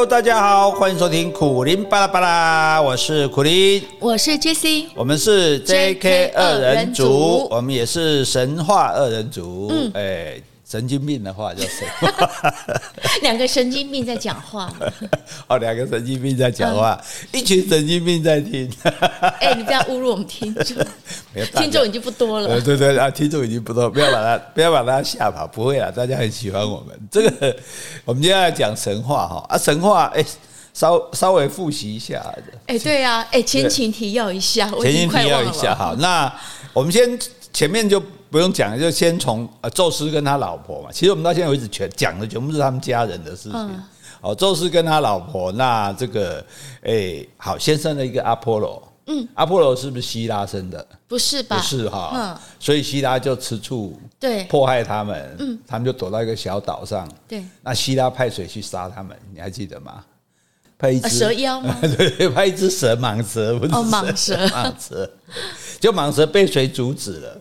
[0.00, 10.40] Hello，大家好，欢迎收听苦林巴拉巴拉，我是苦林，我是 Jessie，我们是 JK 二人组，我们也是神话二人组，嗯，哎。
[10.70, 12.54] 神经病的话叫神 话，
[13.22, 14.72] 两个神经病在讲话。
[15.48, 17.00] 哦，两个神经病在讲话，
[17.32, 18.70] 一群神经病在听。
[19.40, 20.76] 哎，你不要侮辱我们听众，
[21.56, 22.60] 听众已经不多了。
[22.60, 26.96] 对对啊，听众已经不多，不要把他不要把他吓跑，不会啦，大家很喜欢我们。
[27.10, 27.56] 这个
[28.04, 30.24] 我们今天要讲神话哈啊，神话哎，
[30.72, 32.24] 稍稍微复习一下。
[32.66, 35.96] 哎，对啊，哎，前情提要一下，前情提要一下哈。
[35.98, 36.32] 那
[36.72, 37.18] 我们先
[37.52, 38.00] 前面就。
[38.30, 40.90] 不用讲，就先从呃宙斯跟他老婆嘛。
[40.92, 43.80] 其实我们到现在为止全讲的全部是他们家人的事情。
[44.20, 46.44] 哦，宙斯跟他老婆，那这个
[46.82, 48.82] 诶，好，先生了一个阿波罗。
[49.06, 50.86] 嗯，阿波罗是不是希拉生的？
[51.08, 51.56] 不是吧？
[51.56, 52.12] 不是哈。
[52.14, 52.36] 嗯。
[52.60, 55.36] 所以希拉就吃醋，对，迫害他们。
[55.38, 55.58] 嗯。
[55.66, 57.08] 他们就躲到一个小岛上。
[57.26, 57.42] 对。
[57.62, 59.16] 那希拉派谁去杀他们？
[59.32, 60.04] 你还记得吗？
[60.78, 61.76] 派一只蛇妖吗？
[61.80, 63.74] 对，派一只蛇，蟒蛇不是？
[63.74, 65.10] 哦，蟒蛇， 蟒蛇。
[65.80, 67.40] 就蟒蛇被谁阻止了？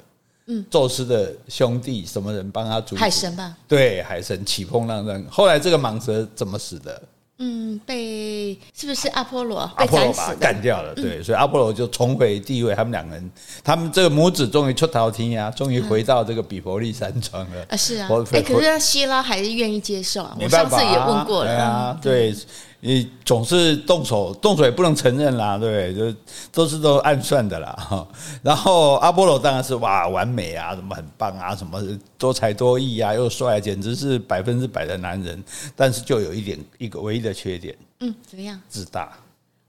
[0.52, 3.00] 嗯，宙斯的兄弟什么人帮他阻止？
[3.00, 3.55] 海神吧？
[3.67, 5.23] 对，海神起风浪人。
[5.30, 7.00] 后来这个蟒蛇怎么死的？
[7.38, 9.59] 嗯，被是不是阿波罗？
[9.59, 10.95] 阿波罗把干掉了。
[10.95, 12.73] 对，所以阿波罗就重回地位。
[12.73, 13.31] 他们两个人，
[13.64, 17.66] 他们这个母子终于出逃天涯，终于回到这个比佛利山庄了。
[17.69, 18.09] 啊，是啊。
[18.31, 20.36] 哎，可是希拉还是愿意接受啊。
[20.41, 21.56] 我上次也问过了。
[21.63, 22.36] 啊，对。
[22.81, 26.13] 你总是动手，动手也不能承认啦，对不对？
[26.13, 26.19] 就
[26.52, 27.72] 都是都暗算的啦。
[27.89, 28.08] 哈，
[28.41, 31.81] 然后阿波罗当然是哇，完美啊，什么很棒啊，什么
[32.17, 35.44] 多才多艺啊，又帅，简直是百分之百的男人。
[35.75, 38.59] 但是就有一点，一个唯一的缺点，嗯，怎么样？
[38.69, 39.11] 自大。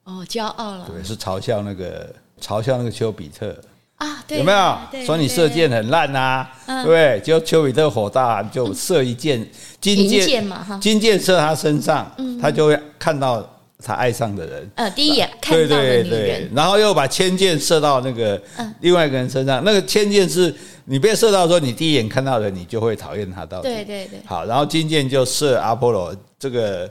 [0.05, 0.89] 哦，骄傲了。
[0.89, 3.57] 对，是嘲笑那个嘲笑那个丘比特。
[4.01, 6.47] 啊，对，有没有说你射箭很烂呐？
[6.87, 7.21] 对？
[7.21, 9.47] 就丘比特火大，就射一箭
[9.79, 13.47] 金箭嘛，哈，金箭射他身上，他就会看到
[13.85, 14.71] 他爱上的人。
[14.77, 18.41] 呃，第一眼看到的女人，然后又把千箭射到那个
[18.81, 19.63] 另外一个人身上。
[19.63, 20.55] 那个千箭是
[20.87, 23.69] 你被射到的时候，你第一眼看到的，你就会讨厌他到底。
[23.69, 24.19] 对对对。
[24.25, 26.91] 好，然后金箭就射阿波罗这个。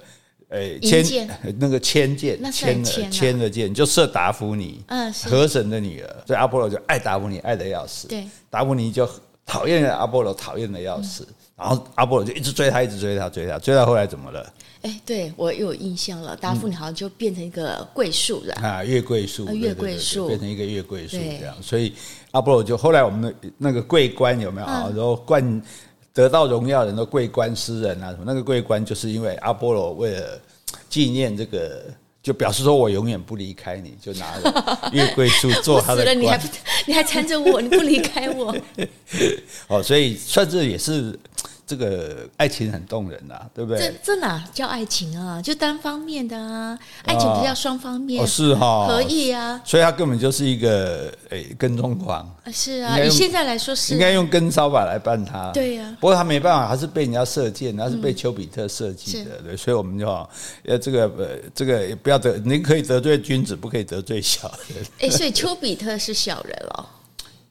[0.50, 1.30] 哎，千
[1.60, 8.08] 那个千剑，千的千的剑就射达芙妮，嗯，河神的女儿，所以阿波罗就爱达芙妮，爱得要死。
[8.08, 9.08] 对，达芙妮就
[9.46, 11.28] 讨厌阿波罗，讨厌的要死。
[11.56, 14.54] 然后阿波罗就一直追她，一直追她，追她，追到后来怎么了？
[14.82, 21.56] 哎，对我又有印象了，达芙妮好像就变成一个桂树了啊，月桂树，月桂树变成一个月桂树这样。
[21.62, 21.94] 所以
[22.32, 24.90] 阿波罗就后来我们的那个桂冠有没有啊？
[24.96, 25.62] 然后冠。
[26.14, 30.40] 得到荣耀人的桂冠诗人啊，什么那个桂冠，就是因为阿波罗为了
[30.90, 31.84] 纪念这个，
[32.22, 36.20] 就表示说我永远不离开你，就拿了月桂树做他的冠。
[36.20, 36.42] 你还
[36.88, 38.56] 你还缠着我，你不离开我。
[39.68, 41.18] 哦，所以算是也是。
[41.69, 43.80] 这个爱情很动人呐、啊，对不对？
[43.80, 45.40] 这这哪叫爱情啊？
[45.40, 46.75] 就单方面的啊，
[47.06, 49.62] 爱情不是要双方面，哦，是哈，合意啊。
[49.63, 52.28] 所以他根本就是一个诶跟踪狂。
[52.52, 53.94] 是啊，以现在来说是。
[53.94, 55.52] 应该用跟骚法来办他。
[55.52, 55.96] 对呀。
[56.00, 59.56] 不过他没办法，他是被人家射箭，他是被丘比特设计的，对。
[59.56, 60.28] 所以我们就要
[60.79, 64.84] 这个呃这个也不要得，你可以得罪君子，不可以得罪小人。
[65.02, 66.90] 哎，所以丘比特是小人了。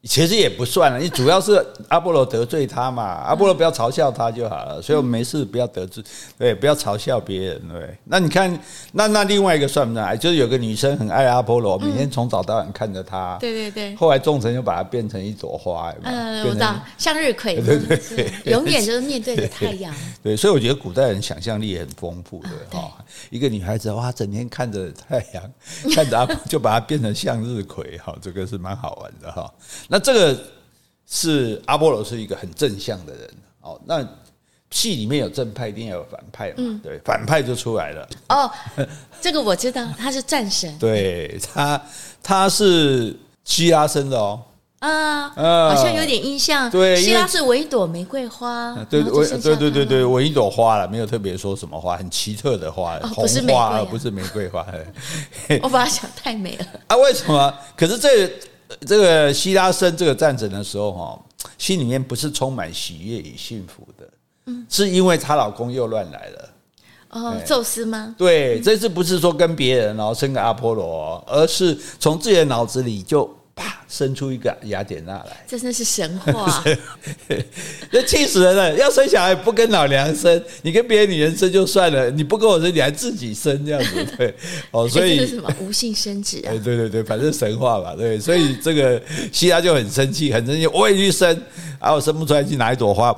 [0.05, 6.03] 其实也不算了，你主要是 阿波罗得罪他嘛，阿波罗不要嘲笑他就好了，所以我们没事不要得罪，
[6.39, 7.99] 对，不要嘲笑别人，对。
[8.05, 8.59] 那你看，
[8.93, 10.17] 那那另外一个算不算？
[10.17, 13.97] 就是有个女生很爱阿波罗，每天从早到晚看着他，对对对。
[13.97, 19.93] 后来众神就把他变成一朵花，嗯，我知道，向日葵， 对对对，永远就是面对着太阳。
[20.23, 22.97] 对，所以我觉得古代人想象力也很丰富的哈。
[23.31, 25.43] 一个女孩子哇，整天看着太阳，
[25.93, 29.53] 看着阿波罗就把它变成向日葵，哈，这个是蛮好玩的哈。
[29.89, 30.39] 那这个
[31.09, 33.31] 是阿波罗是一个很正向的人
[33.63, 33.81] 哦。
[33.87, 34.07] 那
[34.71, 36.55] 戏里面有正派，一定要有反派嘛？
[36.59, 38.09] 嗯、对，反派就出来了。
[38.29, 38.51] 哦，
[39.19, 40.73] 这个我知道，他是战神。
[40.79, 41.83] 对他，
[42.23, 44.43] 他是希拉生的哦。
[44.81, 46.71] 啊，好像有点印象。
[46.71, 48.77] 对，希拉是唯一朵玫瑰花。
[48.91, 54.67] 对对对对对对，唯一朵花了，没有特别说什么花，很奇特的花，红花而不是玫瑰花。
[55.63, 56.67] 我把它想太美了。
[56.89, 57.55] 啊，为什么？
[57.75, 58.31] 可是这。
[58.87, 61.21] 这个希拉生这个战争的时候，哈，
[61.57, 64.09] 心里面不是充满喜悦与幸福的，
[64.47, 66.51] 嗯，是因为她老公又乱来了。
[67.11, 68.15] 哦，宙斯吗？
[68.19, 73.38] 对，这次不是说跟别人然后生个阿波罗，而是从自己的脑子里就。
[73.59, 76.65] 啪，生出一个雅典娜来， 真的是神话，
[77.91, 78.73] 这气死人了！
[78.77, 84.33] 要生小孩不跟老娘生，你跟别的女人生就算了，你不跟我生，你还自己生这样子， 对
[84.71, 86.53] 哦，所以这是什么无性生殖啊？
[86.63, 89.03] 对对对，反正神话嘛，对，所以这个
[89.33, 91.37] 希拉就很生气，很生气，我也去生，
[91.81, 93.15] 啊，我生不出来，去拿一朵花，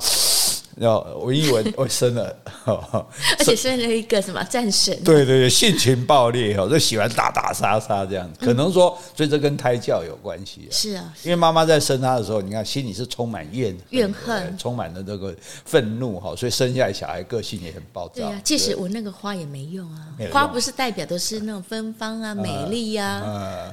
[0.81, 2.35] 要文艺文我生了，
[2.65, 4.95] 而且生了一个什么战神？
[5.03, 8.27] 对对对，性情暴烈哦，就喜欢打打杀杀这样。
[8.39, 10.67] 可能说，所以这跟胎教有关系。
[10.71, 15.35] 是啊，因为妈妈在生他的时候，你看心里是充满怨怨恨，充满了这个
[15.65, 18.13] 愤怒哈，所以生下来小孩个性也很暴躁。
[18.15, 23.21] 对啊，即使我那个花也没用啊，花不是代表都是那种芬芳啊、美丽呀。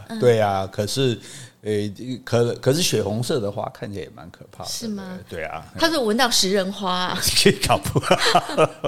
[0.08, 1.18] 嗯，对啊，可是。
[1.62, 1.92] 诶，
[2.24, 5.18] 可可是血红色的花看起来也蛮可怕的，是吗？
[5.28, 7.18] 对啊，他是闻到食人花，啊，
[7.66, 8.86] 搞不 好，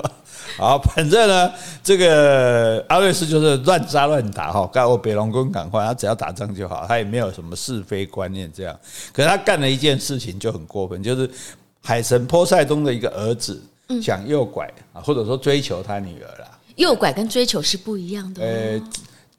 [0.57, 1.53] 好反正呢，
[1.83, 8.79] 这个阿瑞斯就是乱杀乱打哈，干我北龙宫赶快，他只要打仗就好，他也没有什么是非观念这样。
[9.13, 11.29] 可是他干了一件事情就很过分，就是
[11.83, 13.61] 海神波塞冬的一个儿子
[14.01, 16.49] 想诱拐啊，或者说追求他女儿啦。
[16.77, 18.91] 诱拐跟追求是不一样的，哦。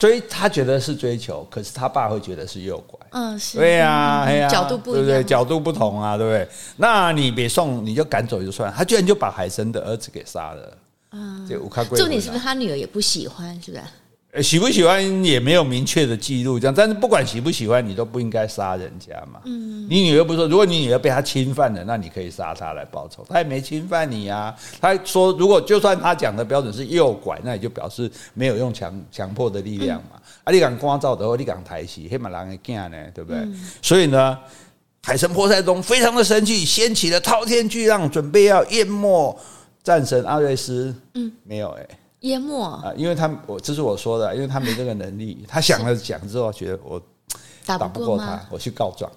[0.01, 2.99] 追他觉得是追求，可是他爸会觉得是诱拐。
[3.11, 3.59] 嗯，是。
[3.59, 5.23] 对呀，哎呀，角度不一样，对不对？
[5.23, 6.47] 角度不同啊，对不对？
[6.77, 8.75] 那你别送，你就赶走就算了。
[8.75, 10.77] 他居然就把海生的儿子给杀了。
[11.11, 11.55] 嗯，这
[11.95, 13.53] 重点是不是他女儿也不喜欢？
[13.61, 13.83] 是不是？
[14.39, 16.73] 喜不喜欢也没有明确的记录，这样。
[16.73, 19.41] 但是不管喜不喜欢，你都不应该杀人家嘛。
[19.43, 23.25] 嗯，你女儿不是说，如果你女儿被他侵犯了，那你可以杀他来报仇。
[23.27, 24.55] 他也没侵犯你啊。
[24.79, 30.11] 他说，如果就算他讲的标准是诱拐，那也就表示没有用强强迫的力量嘛。
[30.13, 32.97] 嗯、啊，你敢光照的话，你敢抬起黑马狼的干呢？
[33.13, 33.39] 对不对？
[33.39, 34.37] 嗯、所以呢，
[35.03, 39.37] 海神波塞冬非常的生气，掀起了滔天巨浪，准备要淹没
[39.83, 40.95] 战神阿瑞斯。
[41.15, 41.97] 嗯，没有哎、欸。
[42.21, 42.59] 淹没。
[42.63, 42.91] 啊！
[42.97, 47.01] 因为他我这是我说的，因为他没这个能力， 他想了想之后觉得我
[47.65, 49.11] 打不过他，我去告状，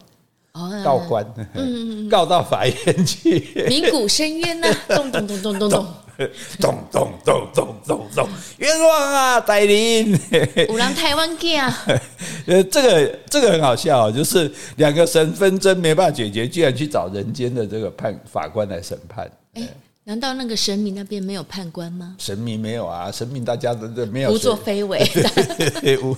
[0.84, 5.86] 告官，嗯， 告到法院去，名古深渊呐，咚咚咚咚咚咚。
[6.60, 8.28] 咚咚咚咚咚咚，
[8.58, 10.12] 冤枉啊，戴林，
[10.68, 11.84] 有人台湾见啊！
[12.46, 19.66] 呃，这个这个很好笑，就是两个神纷争没办法解决，居然去找人间的这个判法官来审判，哎。
[20.06, 22.14] 难道那个神明那边没有判官吗？
[22.18, 25.00] 神明没有啊，神明大家都都没有，胡作非为，
[26.04, 26.14] 无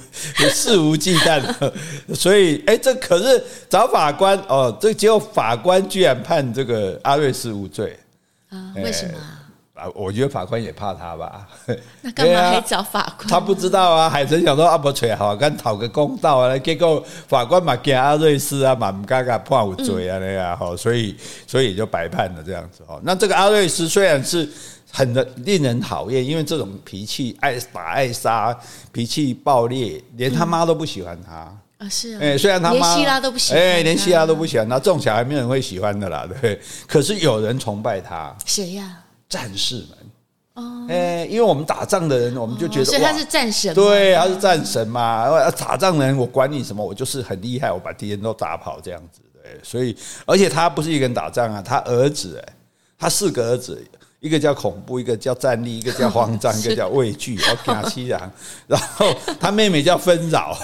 [0.50, 1.41] 肆无忌惮。
[2.12, 7.97] 所以，哎，这可是找法官哦，这结果法官居然判这个阿瑞斯无罪
[8.50, 8.75] 啊？
[8.77, 9.17] 为什么？
[9.19, 9.45] 啊，
[9.94, 11.46] 我觉得法官也怕他吧。
[12.00, 13.28] 那干嘛还找法官？
[13.28, 16.56] 他不知道啊，海神想说阿伯锤好，跟讨个公道啊。
[16.58, 21.14] 结果法官嘛，给阿瑞斯啊，嘛不嘎嘎判有罪啊那样哈，所以
[21.46, 22.99] 所以也就白判了这样子哈。
[23.02, 24.49] 那这个阿瑞斯虽然是
[24.90, 28.56] 很的令人讨厌，因为这种脾气爱打爱杀，
[28.93, 31.34] 脾气暴烈，连他妈都不喜欢他
[31.76, 31.88] 啊。
[31.90, 36.58] 是啊，哎，虽然他妈连希拉都不喜欢，哎，连希拉都不喜欢他，这种小孩没有人会喜欢的啦，对。
[36.87, 39.00] 可是有人崇拜他，谁呀？
[39.28, 39.88] 战士们
[40.55, 45.28] 哦，哎，因为我们打仗的人，我们就觉得，所以他是战神，对，他是战神嘛。
[45.50, 49.20] 打仗的人，我管你什么，我就是很厉害，我把敌人都打跑这样子。
[49.34, 52.55] 对，所以而且他不是一个人打仗啊，他儿子，哎，
[52.99, 53.84] 他四个儿子。
[54.26, 58.32] 一个叫恐怖，一个叫战栗，一个叫慌张，一个叫畏惧， 然后惊凄然。
[58.67, 60.56] 然后他妹妹叫纷扰，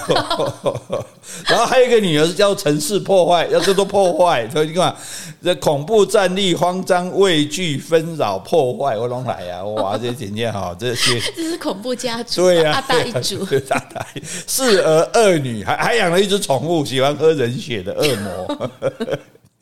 [1.46, 4.48] 然后还有一个女儿是叫城市破坏，要叫做破坏。
[4.50, 4.94] 所以你看，
[5.42, 9.62] 这恐怖、战栗、慌张、畏惧、纷扰、破坏，我拢来呀！
[9.64, 14.06] 哇， 这些简介哈，这些这是恐怖家族，对呀，阿大一族，阿大
[14.46, 18.70] 四儿二女，还还养了一只宠物，喜欢喝人血的恶魔。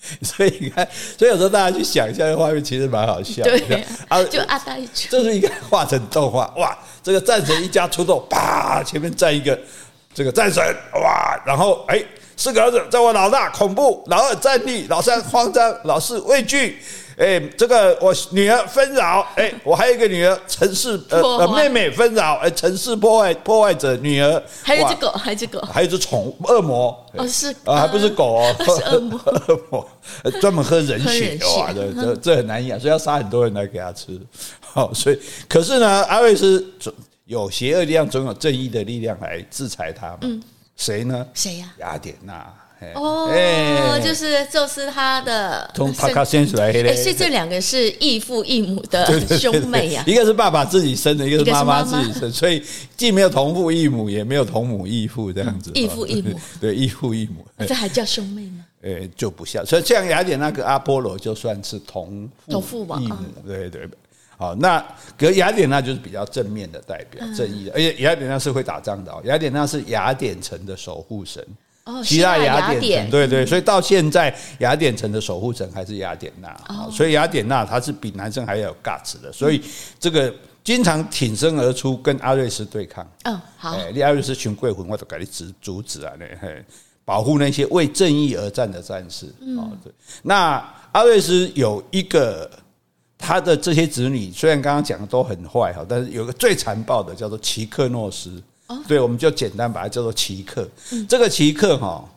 [0.23, 0.89] 所以你看，
[1.19, 3.59] 所以有时候大家去想一下，这画面其实蛮好笑的。
[3.61, 6.77] 对啊， 就阿呆，这是一个画成动画，哇！
[7.03, 9.59] 这个战神一家出动，啪，前面站一个
[10.15, 10.63] 这个战神，
[10.95, 11.39] 哇！
[11.45, 12.03] 然后哎，
[12.37, 16.79] 四个儿子，在我老大恐怖，老二战栗，老三慌张，老四畏惧。
[17.21, 29.87] 哎，这个我女儿纷扰，哎， 我还有一个女儿，城市呃呃妹妹纷扰，哎，城市破坏破坏者女儿，还有只狗，还有只狗，还有只宠物恶魔，哦是啊，还不是狗哦， 是恶魔， 恶魔
[30.41, 34.19] 专门喝人血哇，这这这很难养，所以要杀很多人来给他吃，
[34.61, 36.91] 好，所以可是呢，阿瑞斯总
[37.27, 40.43] 有邪恶力量，总有正义的力量来制裁他嘛，嗯，
[40.75, 41.27] 谁呢？
[41.35, 41.71] 谁呀？
[41.81, 42.51] 雅典娜。
[42.95, 49.07] 哦，就是宙斯他的从帕卡先出来的，所以这两个是异父异母的
[49.39, 50.03] 兄妹呀。
[50.07, 52.63] 一个是爸爸自己生的，一个是妈妈自己生，所以
[52.97, 55.71] 既没有同父异母，也没有同母异父这样子。
[55.75, 58.65] 异父异母， 对，异父异母，这还叫兄妹吗？
[58.83, 59.65] 呃，就不像。
[59.67, 63.87] 所以像雅典那个阿波罗就算是同同父异母，对对。
[64.39, 64.83] 好，那
[65.19, 69.21] 可雅典娜就是比较正面的代表，正义的，而且雅典娜是会打仗的哦。
[69.27, 71.47] 雅典娜是雅典城的守护神。
[72.05, 76.57] 希腊雅典城，对对，所以到现在雅典城的守护神还是雅典娜，
[76.91, 79.61] 所以雅典娜她是比男生还要有 guts 的，所以
[79.99, 80.33] 这个
[80.63, 83.05] 经常挺身而出跟阿瑞斯对抗。
[83.25, 86.65] 嗯，好，你阿瑞斯群贵魂，我都给你阻阻止啊，那嘿，
[87.05, 89.27] 保护那些为正义而战的战士。
[89.41, 92.49] 嗯，对，那阿瑞斯有一个
[93.19, 98.41] 他的这些子女虽然刚刚讲的都很坏哈，但是有个最残暴的叫做奇克诺斯。
[98.71, 100.69] 哦，对，我们就简单把它叫做奇客。
[100.93, 102.09] 嗯，这个奇客哈，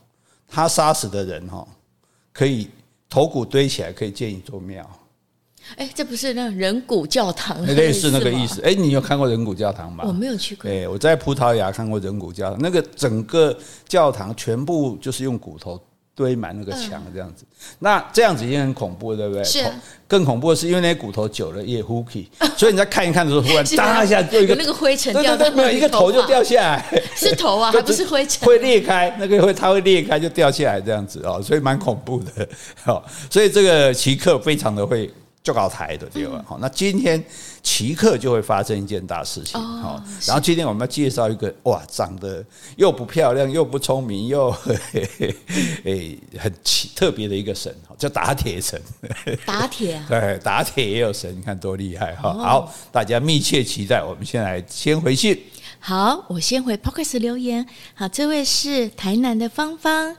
[0.47, 1.67] 他杀死的人哈，
[2.31, 2.69] 可以
[3.09, 4.87] 头骨堆起来，可以建一座庙。
[5.77, 8.61] 哎，这不是那人骨教堂类似那个意思？
[8.61, 10.03] 哎，你有看过人骨教堂吗？
[10.05, 10.69] 我没有去过。
[10.69, 13.57] 哎，我在葡萄牙看过人骨教堂，那个整个
[13.87, 15.81] 教堂全部就是用骨头
[16.15, 17.45] 堆满那个墙这样子。
[17.79, 19.43] 那这样子已经很恐怖，对不对？
[19.43, 19.63] 是。
[20.07, 28.45] 更恐怖的是，因为那些骨头久了也糊起，所以你在看一看的时候，忽然扎一下就一个 那个灰尘掉，对对对，没有一个头就掉下来，是头啊， 还不是灰尘？
[28.45, 32.47] 会裂开，那个会它会裂开就掉下来这样子哦，所以蛮恐怖的
[32.85, 33.01] 哦。
[33.29, 35.11] 所以这个奇克非常的会。
[35.43, 36.43] 就搞台的对吧？
[36.47, 37.21] 好，那今天
[37.61, 39.59] 奇客就会发生一件大事情。
[39.61, 42.43] 好，然后今天我们要介绍一个哇，长得
[42.77, 44.49] 又不漂亮又不聪明又
[45.83, 48.81] 诶很奇特别的一个神，叫打铁神。
[49.45, 50.05] 打铁啊？
[50.09, 52.33] 对，打铁也有神，你看多厉害哈！
[52.33, 54.01] 好，大家密切期待。
[54.01, 55.37] 我们先来先回信。
[55.79, 57.67] 好，我先回 Podcast 留言。
[57.95, 60.15] 好，这位是台南的芳芳。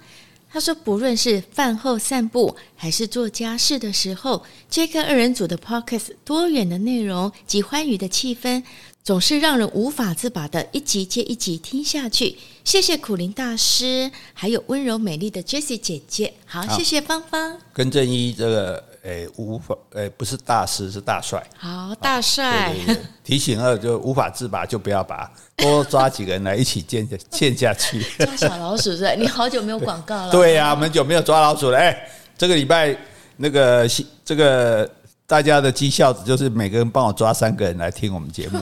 [0.54, 8.62] 他说：“不论是饭后散步，还是做家事的时候，Jack 二人组的 Podcast 多元的内容及欢愉的气氛，
[9.02, 12.36] 总是让人无法自拔的一集接一集听下去。
[12.62, 16.32] 谢谢苦林大师，还有温柔美丽的 Jessie 姐姐。
[16.46, 21.42] 好，好谢谢芳芳跟正一这个。”诶，无法诶，不是大师，是大帅。
[21.58, 22.74] 好，大帅。
[23.22, 28.02] 提醒二就无法自拔，就不要拔多抓几个人来一起见 见下去。
[28.18, 29.12] 抓小老鼠是吧？
[29.12, 30.32] 你好久没有广告了。
[30.32, 31.78] 对呀、啊，我们久没有抓老鼠了。
[31.78, 32.08] 哎，
[32.38, 32.96] 这个礼拜
[33.36, 33.86] 那个
[34.24, 34.90] 这个
[35.26, 38.58] 大家的绩效值就是每个人帮我抓三个人来听我们节目。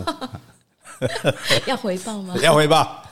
[1.67, 2.35] 要回报吗？
[2.43, 3.03] 要回报，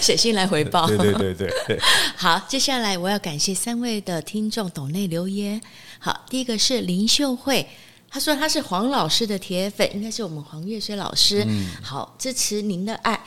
[0.00, 0.86] 写信来回报。
[0.86, 1.78] 对对对对，对。
[2.16, 5.60] 好，接下来我要感谢三位的听众抖内留言。
[6.06, 7.68] 好，第一个是林秀慧，
[8.08, 11.44] 他说他是黄老师的铁粉，应该是我们黄月水老师。
[11.44, 13.20] 嗯，好，支持您的爱。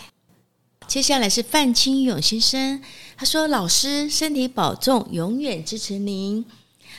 [0.87, 2.81] 接下来是范清勇先生，
[3.17, 6.45] 他说老师身体保重，永远支持您。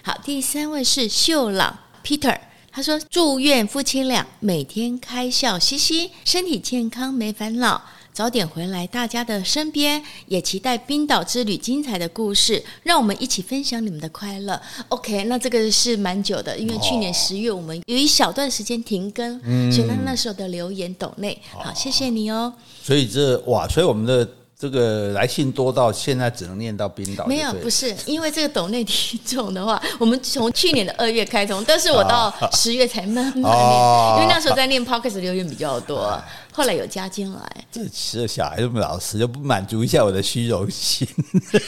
[0.02, 2.38] 好，第三位是秀朗 Peter，
[2.70, 7.82] 他说祝愿夫妻俩每天开笑嘻嘻，身体健康没烦恼。
[8.12, 14.60] 早点回来，大家的身边，也期待冰岛之旅精彩的故事，让我们一起分享你们的快乐。
[14.88, 22.52] OK，那这个是蛮久的，因为去年十月我们有一小段时间停更，嗯、所以那那时候的留言抖内，好，谢谢你哦。
[22.82, 24.28] 所以这哇，所以我们的。
[24.60, 27.24] 这个来信多到现在只能念到冰岛。
[27.24, 37.40] 没有，不是因为这个抖内听众的话，我们从去年的二月开通，但是我到十月才慢慢念，哦、因为那时候在念 Podcast 留言比较多，哦、后来有加进来。
[37.72, 41.08] 这其实小孩这么老实，就不满足一下我的虚荣心。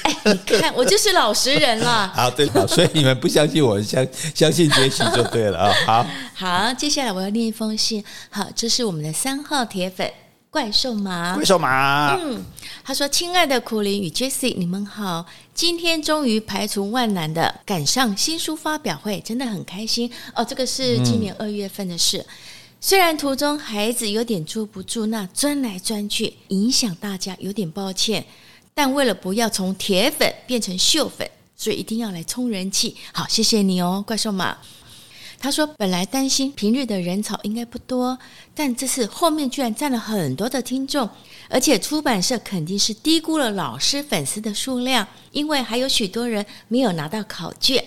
[0.03, 2.09] 哎，你看我就是老实人了。
[2.09, 4.07] 好， 对，好，所以你们不相信我，相
[4.37, 5.73] 相信杰西就对了啊。
[5.87, 8.05] 好，好，接下来我要念一封信。
[8.29, 10.13] 好，这是我们的三号铁粉。
[10.53, 12.15] 怪兽马，怪兽马。
[12.15, 12.45] 嗯，
[12.85, 20.45] 他说：“亲爱的苦林与 Jessie，你们好，今天终于排除万难的赶上新书发表会，真的很开心哦。
[20.45, 22.19] 这个是今年二月份的事。
[22.19, 22.27] 嗯、
[22.83, 28.23] 虽然途中孩子有点坐不住，那钻来钻去，影响大家，有点抱歉。
[28.75, 32.95] 但为了不要从铁粉变成秀粉，所以一定要来充人气。
[33.15, 34.59] 好，谢谢你哦，怪兽马。”
[35.43, 38.17] 他说：“本来担心平日的人潮应该不多，
[38.55, 41.11] 但这次后面居然站了很多的听众，
[41.51, 47.85] 而且出版社肯定是低估了老师粉丝的数量，因为还有许多人没有拿到考卷。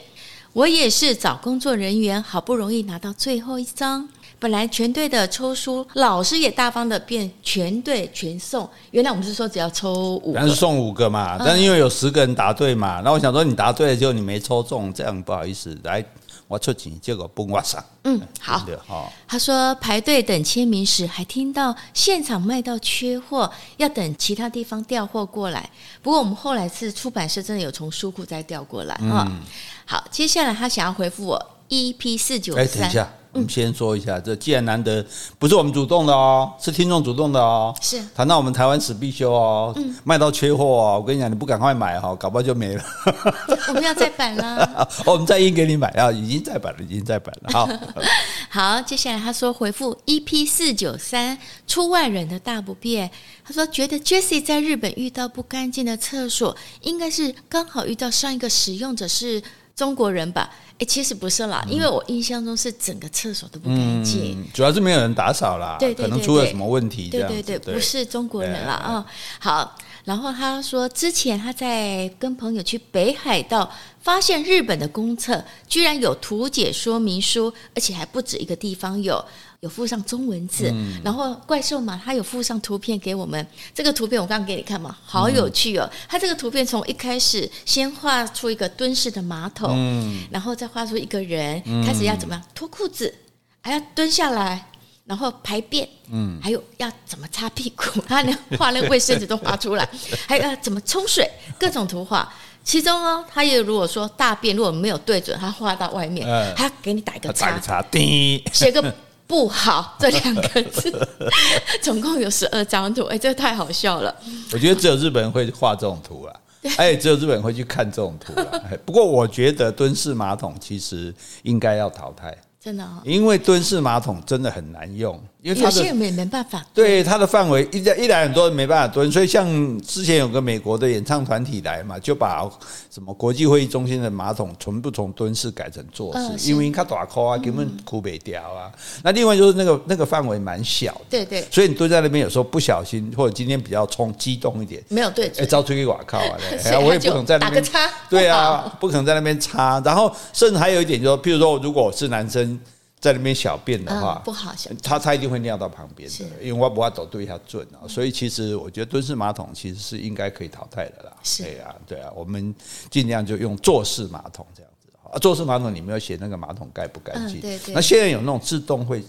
[0.51, 4.07] 我也是找工作人员，好不容易拿到最后一张。
[4.37, 8.69] 本来全队的抽书，老师也大方的变全队全送。
[8.91, 16.03] 原来我们是说只要抽五个，但是送五个嘛，但是因为有十个人答对嘛，那、嗯、我想说你答对了之后你没抽中，这样不好意思来。”
[16.47, 17.83] 我出钱，结果不我上。
[18.03, 18.63] 嗯，好。
[18.87, 25.69] 哦、他说排队等签名时，还听到现场卖到缺货，要等其他地方调货过来。
[26.03, 29.25] 不过我们后来是出版社真的有从书库再调过来啊。
[29.27, 29.41] 嗯、
[29.85, 32.67] 好，接下来他想要回复我 EP 四九三。
[32.67, 33.09] 等一下。
[33.35, 35.05] 我们先说一下，这既然难得
[35.37, 37.75] 不是我们主动的哦，是听众主动的哦。
[37.81, 42.83] 是谈到我们台湾史必修哦，嗯、卖到缺货哦，我跟你讲，你不赶快买哈，搞不好就没了。
[43.67, 47.51] 我们要再版了， 我们再印给你买啊，已经再版了，已经再版了。
[47.51, 47.69] 好，
[48.49, 51.37] 好，接下来他说回复 EP 四九三
[51.67, 53.11] 出外人的大不便，
[53.43, 59.43] 他说觉得 Jessie 在日本遇到不干净的厕所，应该是刚好遇到上一个使用者是
[59.75, 60.49] 中国人吧。
[60.77, 69.05] 哎，其实不是啦，因为我印象中是整个厕所都不干净，嗯、主要是没有人打扫啦，对，可能出了什么问题，对对对，对不是中国人啦啊。
[69.39, 79.23] 好，然后他说，之前他在跟朋友去北海道，发现日本的公厕居然有图解说明书，而且还不止一个地方有，
[79.65, 80.69] 有附上中文字。
[80.71, 83.45] 嗯、然后怪兽嘛，他有附上图片给我们。
[83.73, 85.89] 这个图片我刚刚给你看嘛，好有趣哦。
[86.07, 93.13] 他这个图片从一开始先画出一个蹲式的马桶，嗯、然后再画出一个人，嗯、开始要怎么样脱裤子，
[93.61, 94.67] 还要蹲下来。
[95.07, 99.87] 然后排便，嗯，还有要怎么擦屁股， 他连画那个卫生纸都画出来，
[100.27, 101.29] 还有要怎么冲水，
[101.59, 102.27] 各种图画。
[102.63, 106.25] 其中哦，他也如果说大便如果没有对准，他画到外面，
[106.57, 108.81] 他要给你打一个叉，叉滴，写个
[109.27, 111.07] 不好这两个字，
[111.81, 114.15] 总共有十二张图，哎，这太好笑了。
[114.53, 116.33] 我觉得只有日本人会画这种图啊，
[116.77, 118.63] 哎，只有日本人会去看这种图了。
[118.85, 121.13] 不过我觉得蹲式马桶其实
[121.43, 122.35] 应该要淘汰。
[122.59, 126.65] 真的、哦，因为蹲式马桶真的很难用，因为有些人没没办法。
[126.73, 129.45] 对他的范围一一来很多人没办法蹲，所以像
[129.81, 132.49] 之前有个美国的演唱团体来嘛，就把
[132.89, 138.71] 什么国际会议中心的马桶全部从蹲式改成坐式，呃、因为它大口啊，根本哭不掉啊。
[138.73, 146.39] 嗯、那另外就是那个那个范围蛮小的，对对，所以你蹲在那边有时候不小心，或者今天比较冲激动一点，没有对，哎，遭出去瓦靠啊，
[146.83, 149.79] 我也不可能在那边插，对啊，不可能在那边插。
[149.85, 152.59] 然后甚至还有一点就是，譬如说，如果我是男生。
[153.05, 161.13] 在那边小便的话，不好，他他一定会尿到旁边的，因为我不怕走对他准啊，所以其实我觉得蹲式马桶其实是应该可以淘汰的啦。
[161.21, 162.55] 是啊，对啊，我们
[162.89, 165.19] 尽量就用坐式马桶这样子啊。
[165.19, 167.75] 坐式马桶你没有写那个马桶盖不干净，对对。
[167.75, 169.03] 那现在有那种自动会。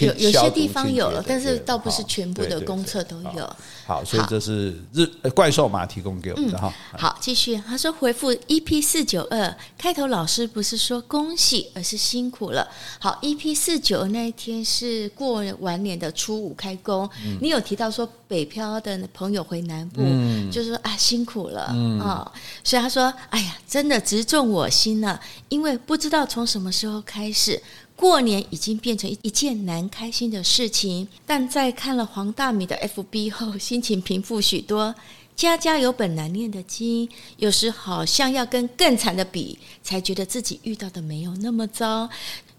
[0.00, 3.56] 有有些地方有了，但是倒不是全部的公厕都有。
[3.86, 6.72] 好，所以这是日怪兽马提供给我们的哈。
[6.98, 7.56] 好，继续。
[7.66, 12.66] 他说回复 EP 四九二开头，老师不是说恭喜，而是辛苦了。
[12.98, 17.08] 好，EP 四九二那一天是过完年的初五开工，
[17.40, 20.02] 你有提到说北漂的朋友回南部，
[20.50, 21.62] 就是说啊辛苦了
[22.00, 22.32] 啊，
[22.64, 27.62] 所以他说哎呀，真的直中我心了，因为不知道从什么时候开始。
[27.96, 34.94] 过年已经变成一件难开心的事情，但在看了黄大米的 FB 后，心情平复许多。
[35.36, 42.08] 家家有本难念的经，有时好像要跟更惨的比，才觉得自己遇到的没有那么糟。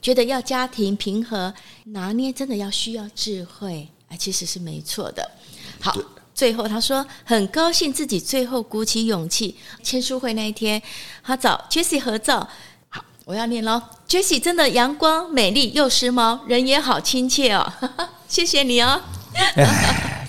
[0.01, 1.53] 觉得要家庭平和
[1.85, 5.31] 拿捏，真的要需要智慧啊，其实是没错的。
[5.79, 5.97] 好，
[6.33, 10.81] 最后他说很高兴自己最后鼓起勇气签书会那一天，
[11.23, 12.47] 他找 Jessie 合照。
[13.25, 17.73] 我要念喽，Jessie 真的阳光、美丽又时髦，人也好亲切哦，
[18.29, 19.01] 谢谢你哦。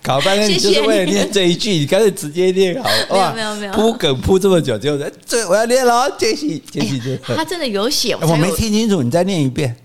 [0.03, 3.07] 搞半天 你就是为了念这一句，你干脆直接念好了。
[3.15, 9.77] 哇，没有没有，铺梗铺这么久，就这我要念喽，Jessie，Jessie，他真的有写，我没听清楚，你再念一遍。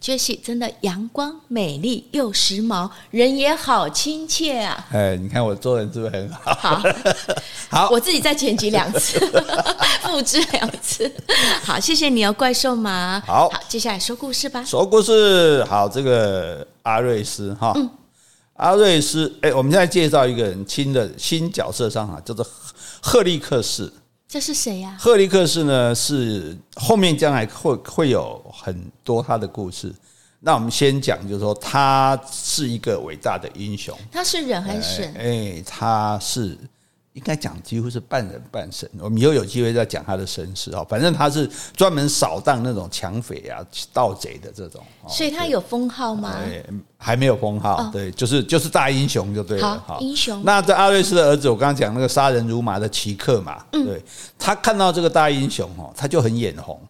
[0.00, 4.86] Jessie 真的阳光、美丽又时髦，人也好亲切啊！
[4.92, 6.54] 哎，你看我做人是不是很好？
[6.54, 6.82] 好，
[7.68, 9.18] 好，我自己再剪辑两次，
[10.02, 11.12] 复制两次。
[11.64, 13.20] 好，谢谢你哦，怪兽马。
[13.26, 14.64] 好，好，接下来说故事吧。
[14.64, 17.90] 说故事，好，这个阿瑞斯哈，嗯、
[18.54, 22.46] 阿瑞斯，哎，我们现在介绍一个人新的新角色上哈，叫做
[23.02, 23.92] 赫利克斯。
[24.28, 24.94] 这是谁呀？
[24.98, 25.94] 赫利克斯呢？
[25.94, 29.90] 是后面将来会会有很多他的故事。
[30.40, 33.96] 那我们先讲，就是说他是一个伟大的英雄。
[34.12, 35.14] 他是人还是神？
[35.14, 36.58] 哎，他是。
[37.14, 40.86] 应该讲几乎是半人半神，我们以后有机会再讲他的身世哦。
[40.88, 44.82] 反正他是专门扫荡那种抢匪啊、盗贼的这种。
[45.08, 46.36] 所以他有封号吗？
[46.96, 49.82] 还没有封号，对，就是就是大英雄就对了。
[49.86, 50.42] 好，英雄。
[50.44, 54.02] 那这阿瑞斯的儿子，我刚刚讲那个杀人如麻的奇克嘛，对，
[54.38, 56.80] 他看到这个大英雄哦，他就很眼红。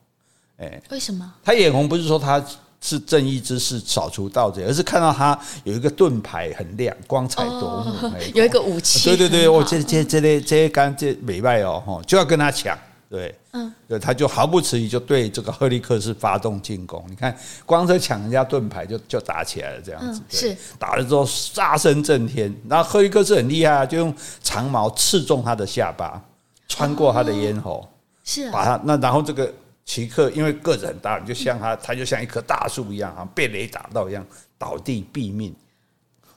[0.58, 1.32] 哎，为什么？
[1.42, 2.44] 他眼红不是说他。
[2.80, 9.04] 是正义之士扫除盗贼，而是看到他有一个盾牌很亮，光彩夺目，哦、有一个武器。
[9.04, 12.78] 对对对，我这这这类这些刚这美败哦，就要跟他抢。
[13.10, 17.04] 对，嗯，对，他就毫不迟疑就对这个赫利克斯发动进攻。
[17.08, 17.36] 你看，
[17.66, 20.22] 光是抢人家盾牌就就打起来了，这样子。
[20.28, 26.22] 是打了之后杀声震天，然后赫利克斯很厉害啊，就用长矛刺中他的下巴，
[26.68, 27.88] 穿过他的咽喉，哦、
[28.24, 29.52] 是、啊、把他那然后这个。
[29.88, 34.22] 奇克因为个子很大，你就像他，他就像一棵大树一样，好像被雷打到一样，
[34.58, 35.56] 倒地毙命，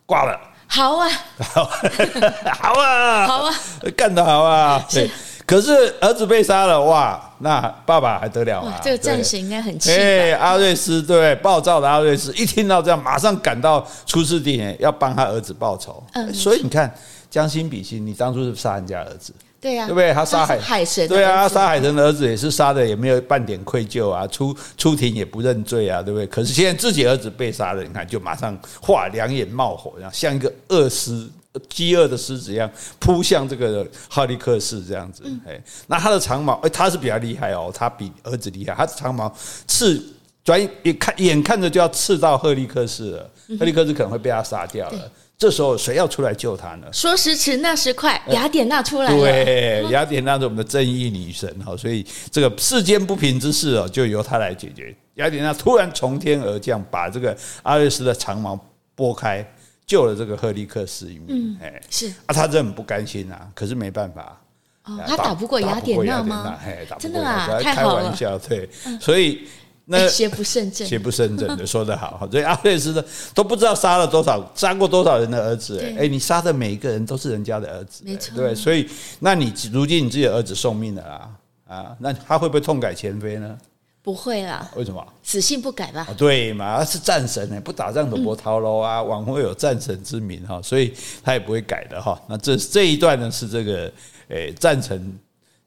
[0.05, 0.39] 挂了。
[0.67, 1.65] 好啊，好，
[2.61, 3.53] 好啊，好啊，
[3.97, 4.81] 干得好啊！
[4.89, 5.11] 对，
[5.45, 8.79] 可是儿子被杀了，哇，那爸爸还得了啊？
[8.81, 9.91] 这个战士应该很气。
[9.91, 16.01] 哎，阿瑞斯，对，暴躁的阿瑞斯，一听到这样，马上赶到出事地点，要帮他儿子报仇。
[16.13, 16.89] 嗯，所以你看，
[17.29, 19.33] 将心比心，你当初是杀人家儿子。
[19.61, 20.11] 对呀，对不对？
[20.11, 26.25] 他杀海海神，对啊，他杀海神的儿子也是杀的，也没有半点愧疚啊，出出庭也不认罪啊，对不对？
[26.25, 31.27] 可是现在自己儿子被杀了，你看就马上哗，两眼冒火，然后像一个饿狮
[31.69, 35.21] 饥饿的狮子一样扑向这个哈利克斯这样子。
[35.45, 39.31] 哎、嗯，那他的长矛，哎，他是比较厉害哦，他比儿子厉害，他的长矛
[39.67, 40.03] 刺
[40.43, 45.11] 转眼看眼看着就要刺到赫利克斯了，赫利克斯可能会被他杀掉了。
[45.41, 46.85] 这时候谁要出来救他呢？
[46.93, 49.17] 说时迟，那时快，雅典娜出来了。
[49.17, 54.95] 对，雅典娜是我们的正义女神哈，所以这个世间不平之事哦，就由她来解决。
[55.15, 58.55] 雅典娜突然从天而降，把这个阿瑞斯的长矛
[58.93, 59.43] 拨开，
[59.87, 61.57] 救了这个赫利克斯一命。
[61.59, 64.39] 哎，是啊，他真的很不甘心啊，可是没办法。
[64.83, 66.55] 哦，他打不过雅典娜吗？
[66.63, 69.47] 哎，真的啊，开玩笑，对，所以。
[69.91, 75.83] 那邪不胜正，邪不胜正的说得好，所以阿瑞斯的都不知道杀了多少，杀过多少人的儿子。
[75.97, 78.33] 哎，你杀的每一个人都是人家的儿子，没错。
[78.33, 81.29] 对，所以那你如今你自己的儿子送命了啦
[81.67, 83.57] 啊，那他会不会痛改前非呢？
[84.01, 84.71] 不会啦。
[84.77, 85.05] 为什么？
[85.21, 86.07] 死性不改吧？
[86.17, 89.03] 对嘛，他是战神呢，不打仗怎么逃楼啊？
[89.03, 92.17] 往后有战神之名哈，所以他也不会改的哈。
[92.29, 93.91] 那这这一段呢是这个
[94.29, 95.19] 诶战神。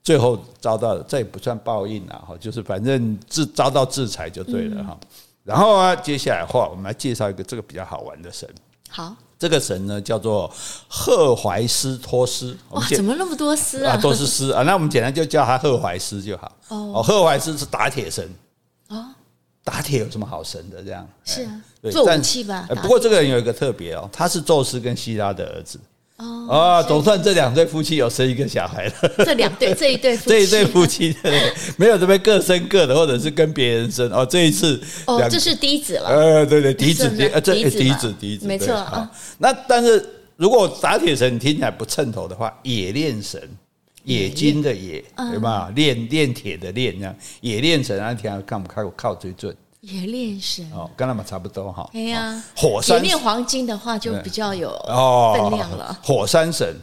[0.05, 4.97] 最后遭到这也不算报应了哈，就是反正制遭到制裁就对了哈。
[5.43, 8.49] 然后啊，接下来的话，我们来介绍一个这个比较好玩的神。
[8.91, 10.53] 好，这个神呢叫做
[10.89, 12.57] 赫怀斯托斯。
[12.71, 13.97] 哇，怎么那么多斯啊？
[13.97, 14.63] 都是斯啊。
[14.63, 16.53] 那我们简单就叫他赫怀斯就好。
[16.69, 18.31] 哦，赫怀斯是打铁神。
[18.89, 19.07] 哦，
[19.65, 20.83] 打铁有什么好神的？
[20.83, 22.69] 这样是啊，做武器吧。
[22.83, 25.81] 不过这个人有一个特别哦，他是宙斯跟希拉的儿子。
[26.17, 28.95] 哦，总算这两对夫妻有生一个小孩了。
[29.25, 31.17] 这两对， 这一对夫妻，这一对夫妻
[31.77, 34.09] 没有这边各生各的，或者是跟别人生。
[34.13, 36.09] 哦，这一次哦，这是嫡子了。
[36.09, 39.11] 呃，对对，嫡子，呃，这嫡子，嫡子，没错啊。
[39.39, 40.05] 那但是
[40.37, 43.41] 如果打铁神听起来不称头的话，冶炼神，
[44.05, 45.73] 冶金的冶，对吧？
[45.75, 49.55] 炼炼铁的炼，这样冶炼神，那天看不看我靠最准。
[49.85, 51.89] 冶炼神哦，跟他们差不多哈。
[51.93, 54.71] 哎呀，火山炼黄金的话就比较有
[55.37, 55.99] 分量了。
[56.03, 56.75] 火山神，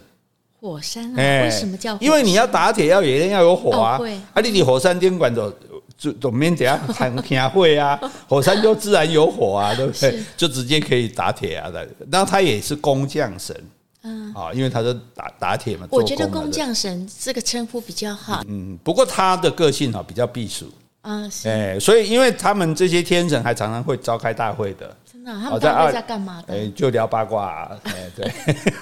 [0.60, 1.18] 火山啊？
[1.18, 1.98] 为什么叫？
[2.00, 4.00] 因为你要打铁要冶炼要有火啊。
[4.34, 5.52] 啊，你你火山电管走
[5.98, 10.24] 就总免得要谈天会啊， 火山就自然有火啊，对不对？
[10.38, 11.88] 就直接可以打铁啊的。
[12.12, 13.56] 然后他也是工匠神，
[14.04, 15.88] 嗯啊，因为他是打打铁嘛。
[15.90, 18.44] 我觉得工匠神这个称呼比较好。
[18.48, 20.72] 嗯，不过他的个性哈比较避暑。
[21.02, 26.54] 啊，是哎，所以因为他们这些天神还常常会召开大会的，真的，他们大会在干嘛的？
[26.54, 28.32] 哎，就聊八卦啊，哎，对，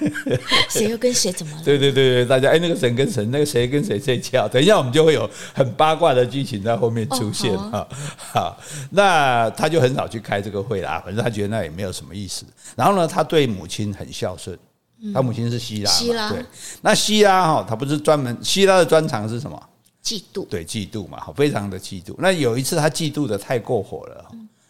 [0.70, 1.64] 谁又跟谁怎么了？
[1.64, 7.88] 对对对对，大家哎，那个神跟神，那个谁跟谁睡觉，等一下我们就会有很八卦的剧情在后面出现啊。
[8.18, 8.58] 好，
[8.92, 12.44] 那他就很少去开这个会啦，反正他觉得那也没有什么意思。
[12.76, 14.60] 然后呢，他对母亲很孝顺，
[15.14, 16.44] 他母亲是希拉，希拉，对，
[16.82, 19.58] 那希拉哈，他不是专门希拉的专长是什么？
[20.04, 22.16] 嫉妒，对嫉妒嘛，好，非常的嫉妒。
[22.18, 24.26] 那有一次他嫉妒的太过火了，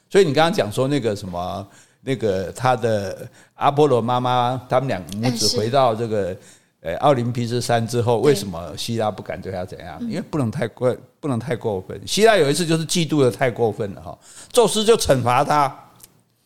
[0.09, 1.67] 所以你刚刚讲说那个什么，
[2.01, 6.35] 那个他的阿波罗妈妈，他们两母子回到这个
[6.81, 9.99] 呃奥林匹斯山之后，为什么希拉不敢对他怎样？
[10.01, 12.01] 因为不能太过，不能太过分。
[12.07, 14.17] 希拉有一次就是嫉妒的太过分了哈，
[14.51, 15.91] 宙斯就惩罚他，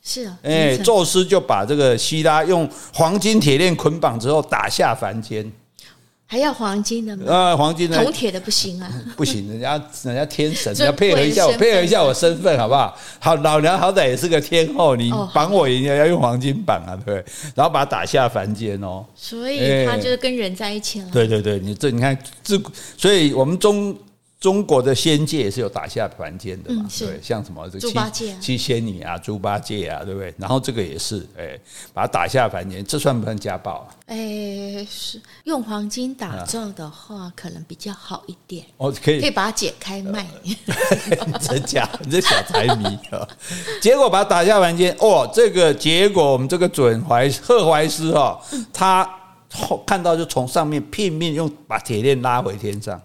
[0.02, 5.50] 是啊，哎，宙斯就把这个希拉用黄金铁链捆绑之后打下凡间。
[6.26, 7.32] 还要黄金的吗？
[7.32, 8.92] 啊，黄金的，铜铁的不行啊！
[9.16, 12.98] 不行，人家人家天神，你要配合一下我，配合一下我身份，好不好？
[13.20, 17.34] 好，老娘好歹也是个天后，你绑我一定要用黄金绑啊，对不对？
[17.54, 19.06] 然后把他打下凡间哦。
[19.14, 21.08] 所以他就是跟人在一起了。
[21.12, 22.60] 对对对，你这你看这，
[22.98, 23.96] 所以我们中。
[24.44, 26.86] 中国的仙界也是有打下凡间的嘛？
[27.00, 30.36] 对，像什么这个七七仙女啊、猪八戒啊，对不对？
[30.38, 31.58] 然后这个也是，哎，
[31.94, 33.88] 把它打下凡间，这算不算家暴？
[34.08, 38.66] 哎，是用黄金打造的话，可能比较好一点。
[38.76, 40.28] 哦，可以可以把它解开卖。
[41.40, 41.90] 真假？
[42.04, 43.26] 你这小财迷啊！
[43.82, 48.38] 结果把它打下凡间，哦，这个结果我们这个准怀赫怀斯哦，
[48.74, 49.10] 他
[49.88, 53.02] 看到就从上面拼命用把铁链拉回天上。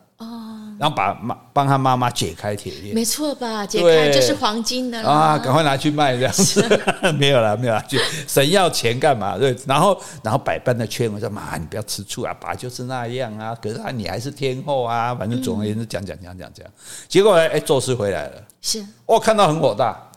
[0.78, 3.66] 然后把妈帮他妈妈解开铁链，没错吧？
[3.66, 5.36] 解开就是黄金的啊！
[5.36, 6.64] 赶快拿去卖这样子，
[7.18, 7.84] 没有了，没有了。
[7.88, 9.36] 就神要钱干嘛？
[9.36, 13.56] 对，然后然后百般的劝我说：“妈，你不要吃醋啊，爸就是那样啊。
[13.60, 15.14] 可是啊，你还是天后啊。
[15.14, 16.64] 反正总而言之，讲讲讲讲讲。
[17.08, 17.48] 结果呢？
[17.48, 20.07] 哎，宙斯回来了，是我看到很火大。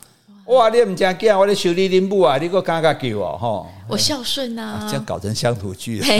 [0.51, 3.65] 哇，你们家囝，我咧修理恁母啊，你给我赶快给我哈！
[3.87, 6.07] 我孝顺呐，这样搞成乡土剧了。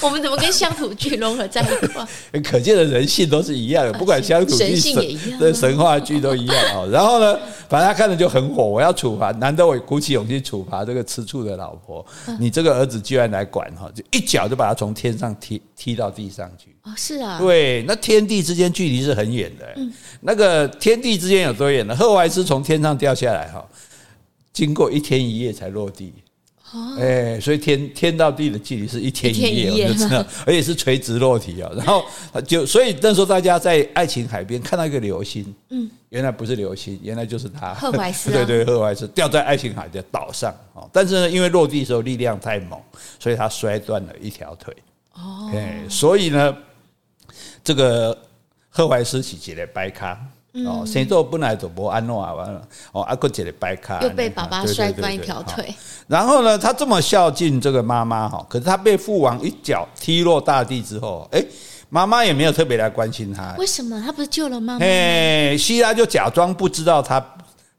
[0.00, 2.06] 我们怎么跟乡土剧融合在一块？
[2.40, 6.86] 可见的人性都是一样的，不管乡土剧、神神话剧都一样啊。
[6.88, 7.36] 然后呢，
[7.68, 12.06] 反正他看着就很火，我要处罚，难得我鼓起勇气处罚这个吃醋的老婆。
[12.38, 16.73] 你这个儿子居然来管哈，就一脚就把他从天上踢踢到地上去。
[16.84, 19.72] 哦，是啊，对，那天地之间距离是很远的。
[19.76, 21.96] 嗯，那个天地之间有多远呢？
[21.96, 23.66] 赫淮斯从天上掉下来哈，
[24.52, 26.12] 经过一天一夜才落地。
[26.72, 31.70] 哦，哎，所以天天到地的距离是一天一夜，我就知道， 而且是垂直落体啊。
[31.74, 32.04] 然后
[32.46, 40.86] 就所以那时候大家在爱琴海边看到一个流星，嗯，原来不是流星，原来就是他赫淮斯， 对对，赫淮斯掉在爱琴海的岛上哦。
[40.92, 42.78] 但是呢，因为落地的时候力量太猛，
[43.18, 44.74] 所以他摔断了一条腿。
[45.14, 46.56] 哦，哎，所以呢，
[47.64, 48.16] 这个
[48.68, 50.16] 赫淮斯是一个白卡。
[50.64, 55.74] 哦，生做本来就不安诺啊，完了哦，阿哥姐的白卡又被爸爸摔断一条腿。
[56.06, 61.44] 然后呢，他这么孝敬这个妈妈哈，可是他被父王一脚踢落大地之后，哎，
[61.88, 63.52] 妈妈也没有特别来关心他。
[63.58, 64.00] 为什么？
[64.00, 64.84] 他不是救了妈妈？
[64.86, 67.18] 哎，希拉就假装不知道他。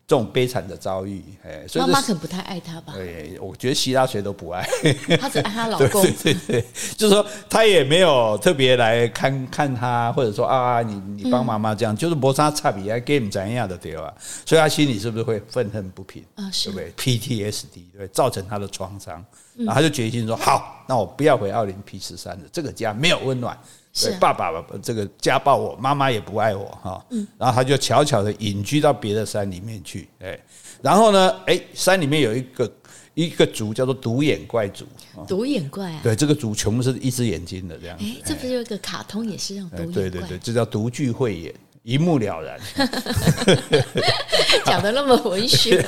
[0.07, 2.93] 这种悲惨的遭遇，哎，妈妈可能不太爱他吧？
[2.95, 4.63] 对，我觉得希拉谁都不爱，
[5.19, 6.03] 她只爱她老公。
[6.21, 6.65] 对对对，
[6.95, 14.13] 就是说她也没有特别来看看他，或者说啊，你你帮妈妈这样，嗯、就是摩擦差别啊，game 怎样的对吧？
[14.45, 16.49] 所以她心里是不是会愤恨不平啊？
[16.53, 18.07] 是对不对？PTSD 对？
[18.09, 19.25] 造成她的创伤，
[19.57, 23.57] 然后他就决心说：好，那我不要回奥林匹斯山了这个家没有温暖。
[23.97, 24.51] 对，爸爸
[24.83, 27.05] 这个家暴我，妈妈也不爱我哈，
[27.37, 30.37] 然后他就悄悄的隐居到别的山里面去，哎，
[30.81, 32.69] 然后呢，哎，山里面有一个
[33.13, 34.85] 一个族叫做独眼怪族，
[35.25, 42.59] 独眼怪啊，对，这个族全部是一只眼睛的这样子，哎，这不是有一个卡通也是这种独眼怪，对对对，这叫独具慧眼，一目了然，
[44.65, 45.81] 讲的那么文学，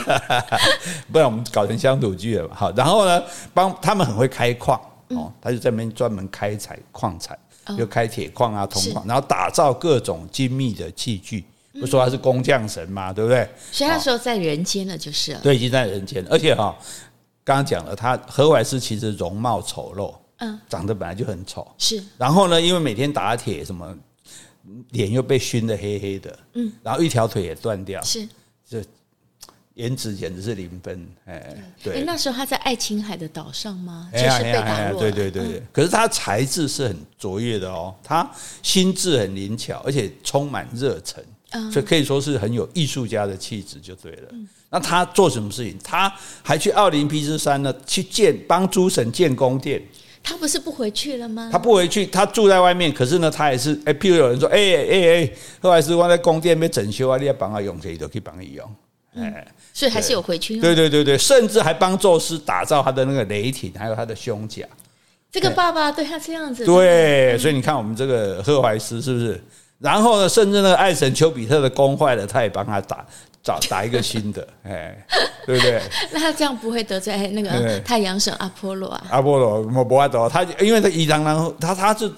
[1.12, 3.22] 不然我们搞成乡土剧了嘛，好，然后呢，
[3.54, 4.80] 帮他们很会开矿
[5.10, 7.38] 哦，他就在那边专门开采矿产。
[7.78, 11.44] 就开铁矿啊、铜矿，然后打造各种精密的器具。
[11.74, 13.46] 不说他是工匠神嘛，对不对？
[13.74, 15.40] 所以他说在人间了，就是了。
[15.44, 16.26] 对，已经在人间。
[16.30, 16.74] 而且哈，
[17.44, 21.68] 刚刚讲了，他何怀斯其实容貌丑陋，嗯，长得本来就很丑。
[21.78, 22.02] 是。
[22.18, 23.94] 然后呢，因为每天打铁，什么
[24.92, 28.28] 脸又被熏得黑黑的，嗯，然后一条腿也断掉，是。
[28.68, 28.82] 就。
[29.76, 32.04] 颜值简直是零分，哎，对。
[32.04, 34.10] 那时候他在爱琴海的岛上吗？
[34.12, 35.00] 就是被打落。
[35.00, 35.62] 对对对对。
[35.72, 38.28] 可是他才智是很卓越的哦，他
[38.64, 41.24] 心智很灵巧，而且充满热忱，
[41.72, 44.30] 所以可以说是很有艺术家的气质，就对了。
[44.72, 45.78] 那他做什么事情？
[45.84, 49.80] 他还去奥林匹斯山呢，去建帮诸神建宫殿。
[50.28, 51.48] 他不是不回去了吗？
[51.50, 52.94] 他不回去，他住在外面。
[52.94, 58.76] 可是呢，他也是哎，譬如有人说，哎哎哎，后来是我在宫殿被整修啊，你要帮他用，谁都可以帮你用。
[59.16, 60.60] 哎，所以还是有回去。
[60.60, 64.66] 对对对对，甚至还帮宙斯打造他的那个雷霆，还有他的胸甲。
[65.32, 66.66] 这个爸爸对他这样子。
[66.66, 69.42] 对，所以你看我们这个赫淮斯是不是？
[69.80, 73.06] 然后呢，甚至那个爱神丘比特的弓坏了，他也帮他打
[73.44, 74.48] 找打一个新的。
[74.64, 74.98] 哎，
[75.46, 75.82] 对不对？
[76.12, 79.04] 那他这样不会得罪那个太阳神阿波罗啊？
[79.10, 82.12] 阿波罗我不爱得他，因为他一当然后他他是。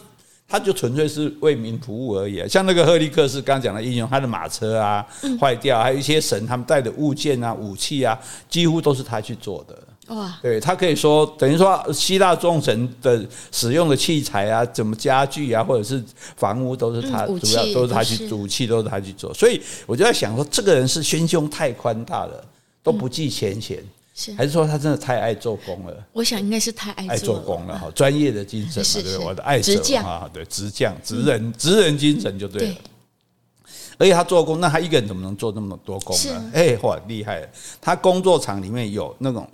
[0.52, 5.06] 他就纯粹是为民服务而已，像那个赫利克斯刚刚讲的英雄，他的马车啊
[5.40, 8.20] 坏掉，还有一些神他们带的物件啊、武器啊，
[8.50, 9.78] 几乎都是他去做的。
[10.10, 16.04] 哇，对，他可以说等于说希腊众神的使用的器材啊，怎么家具啊，或者是
[16.36, 19.34] 房屋都是他，主要都是他去，武器都是他去做。
[19.34, 22.44] 所以我就在想说，这个人是心胸太宽大了，
[22.84, 23.84] 都不计前嫌。
[24.16, 25.96] 是还是说他真的太爱做工了？
[26.12, 32.76] 我想应该是太爱做，爱做工了哈，专业的精神嘛，对，我的爱者啊，对，职匠、职人、职人精神就对了。
[33.98, 36.52] 而且他做工，那他一个人怎么能做那么多工呢？
[36.54, 37.48] 哎，哇，厉害了！
[37.82, 39.46] 他工作场里面有那种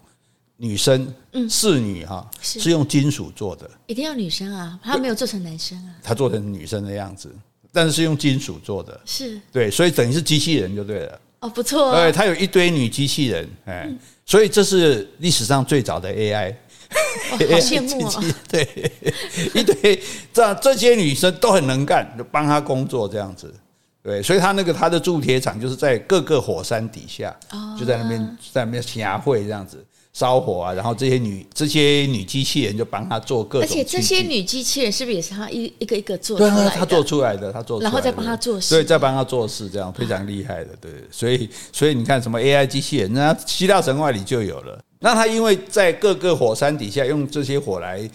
[0.57, 7.33] 女生，嗯，侍女哈，是用金属做的，一定要女生啊，他没有做成男生啊， 他做成女生的样子，
[7.71, 11.19] 但是是用金属做的，是对，所以等于是机器人就对了。
[11.41, 13.89] 哦，不错，对，他有一堆女机器人，哎。
[14.27, 16.51] 所以这是历史上最早的 AI，
[17.29, 18.23] 好羡慕啊！
[18.49, 18.91] 对，
[19.53, 20.01] 一堆
[20.33, 23.53] 这这些女生都很能干，就帮他工作这样子。
[24.01, 27.35] 对，所以他那个他的铸铁厂就是在各个火山底下，
[27.79, 29.85] 就在那边在那边开会这样子。
[30.15, 36.55] 烧火啊，然后这些女这些女机器人就帮他做各种，而且这些女机器人是不是也是他一一个一个做出来的？
[36.55, 40.89] 对啊，他做出来的，他做出来的，然后再帮他做事，对，再帮他做事，这样非常厉害的，对。
[41.11, 44.79] 所以所以你看什么 AI 机器人，那希腊神话里就有了。
[44.99, 48.09] 那他因为在各个火山底下用这些火来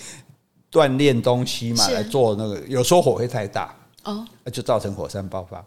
[0.72, 3.76] 锻炼东西嘛，来做那个，有时候火会太大。
[4.04, 5.62] 哦，那就造成火山爆发，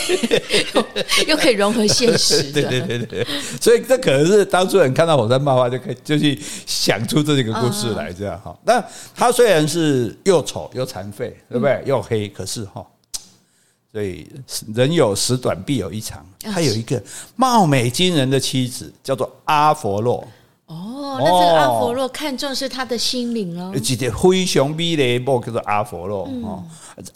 [1.26, 2.42] 又可以融合现实。
[2.52, 3.26] 对对对对，
[3.58, 8.54] 所以这可能是当初人看到火山爆发就可以就去想出这几个故事来，这样哈。
[8.64, 11.82] 那他虽然是又丑又残废，对不对？
[11.86, 12.86] 又黑，可是哈，
[13.90, 14.30] 所以
[14.74, 16.26] 人有时短，必有一长。
[16.40, 17.02] 他有一个
[17.34, 20.28] 貌美惊人的妻子，叫做阿佛洛。
[20.72, 23.70] 哦，那这个阿佛洛看中是他的心灵哦。
[23.78, 26.64] 记得灰熊逼的一部叫做阿佛洛哦。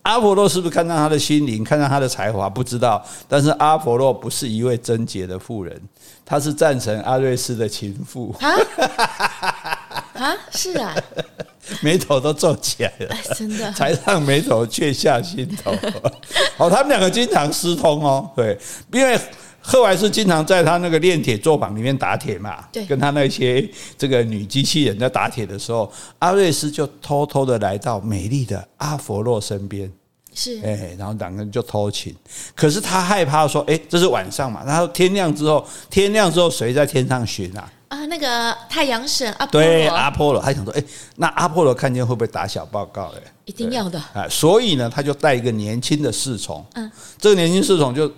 [0.03, 2.51] 阿佛洛是不是看到他的心灵，看到他的才华？
[2.51, 3.03] 不知道。
[3.27, 5.81] 但是阿佛洛不是一位贞洁的妇人，
[6.25, 8.35] 他是战神阿瑞斯的情妇。
[8.39, 10.95] 啊，是啊，
[11.81, 15.71] 眉头都皱起来了，真的，才上眉头，却下心头。
[16.59, 18.59] 哦，他们两个经常私通哦，对，
[18.93, 19.19] 因为。
[19.69, 29.91] 贺怀斯经常在他那个炼铁作坊里面打铁嘛，对，跟他那些这个女机器人在打铁的时候，阿瑞斯就偷偷的来到美丽的阿佛洛身边，
[30.33, 32.15] 是，哎，然后两个人就偷情。
[32.55, 37.73] 可是他害怕说，哎，这是晚上嘛，然后天亮之后，天亮之后谁在天上巡啊？
[37.89, 40.85] 啊，那个太阳神阿波罗，对，阿波罗，他想说，哎，
[41.17, 43.13] 那阿波罗看见会不会打小报告？
[43.17, 48.09] 哎，一定要的啊，所以呢，他就带一个年轻的侍从，嗯，这个年轻侍从就。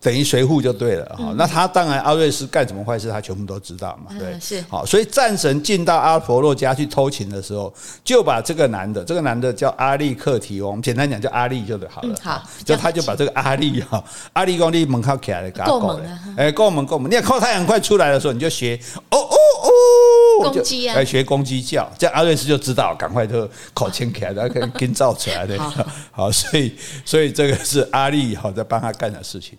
[0.00, 4.64] 等于随护就对了哈，那他当然阿瑞斯干什么坏事，他全部都知道嘛，对，是。
[4.68, 7.72] 好，所以战神进到阿佛洛家去偷情的时候，
[8.04, 14.02] 就把这个男的，这个男的叫阿利克提翁，我们简单讲叫阿利就好了，好，就他就把这个阿利哈，
[14.34, 18.78] 阿利公利门靠起来的，够猛了，哎，够猛够猛，你看靠太阳快出来的时候，你就学
[19.10, 19.57] 哦哦哦，
[20.42, 25.58] 公鸡啊，来学公鸡叫，这样阿瑞斯就知道，赶快就口签起来，然后可以跟造出来的，
[26.10, 26.74] 好， 所以
[27.04, 29.58] 所以这个是阿丽好在帮他干的事情。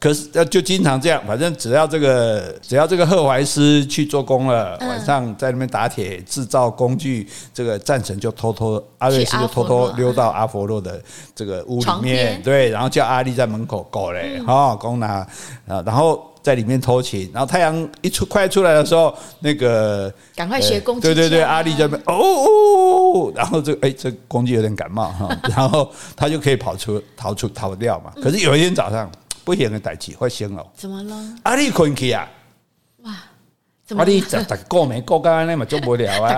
[0.00, 11.00] 可是要就经常这样，反正只要这个只要这个赫怀斯去做工了，晚上在那边打铁制造工具，这个战神就偷偷阿瑞斯就偷偷溜到阿佛洛的
[11.36, 15.24] 这个屋里面，对，然后叫阿力在门口搞嘞，哈，攻拿
[15.68, 29.10] 啊，然后在里面偷情，然后太阳一出快出来的时候，那个赶快学攻击，对对对，阿力在那边哦哦，然后这哎这公鸡有点感冒哈， 然后他就可以跑出逃出逃掉嘛，可是有一天早上。
[29.44, 30.64] 不行的代志发生了。
[30.76, 31.16] 怎么了？
[31.42, 32.28] 阿力困去啊！
[33.02, 33.12] 哇！
[33.98, 36.28] 阿力在在过暝过到安尼嘛，就无聊啊！
[36.30, 36.34] 哎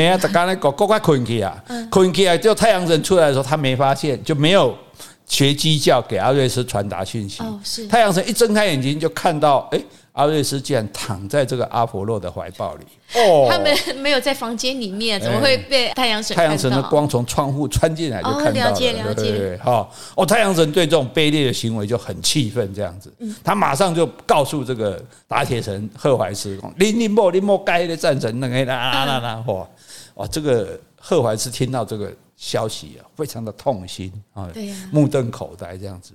[0.00, 1.62] 呀，在刚才过过快困去啊！
[1.92, 2.36] 困去啊！
[2.36, 4.76] 就太阳神出来的时候，他没发现，就没有
[5.26, 7.42] 学鸡叫给阿瑞斯传达讯息。
[7.42, 7.86] 哦，是。
[7.88, 9.80] 太阳神一睁开眼睛，就看到哎。
[10.14, 12.84] 阿瑞斯竟然躺在这个阿婆洛的怀抱里
[13.16, 16.36] 哦，他们没有在房间里面，怎么会被太阳神？
[16.36, 19.58] 太阳神的光从窗户穿进来就看到了，了解了解。
[19.60, 29.66] 好哦，太阳神对这种卑劣的行为就很气愤，这样子，他马上就告诉这个打铁神赫怀斯：“你你莫你莫该的战神那个啦啦啦！”哇
[30.14, 32.12] 哇，这个赫怀斯听到这个
[32.44, 34.52] 消息啊，非常的痛心啊，
[34.92, 36.12] 目瞪口呆这样子。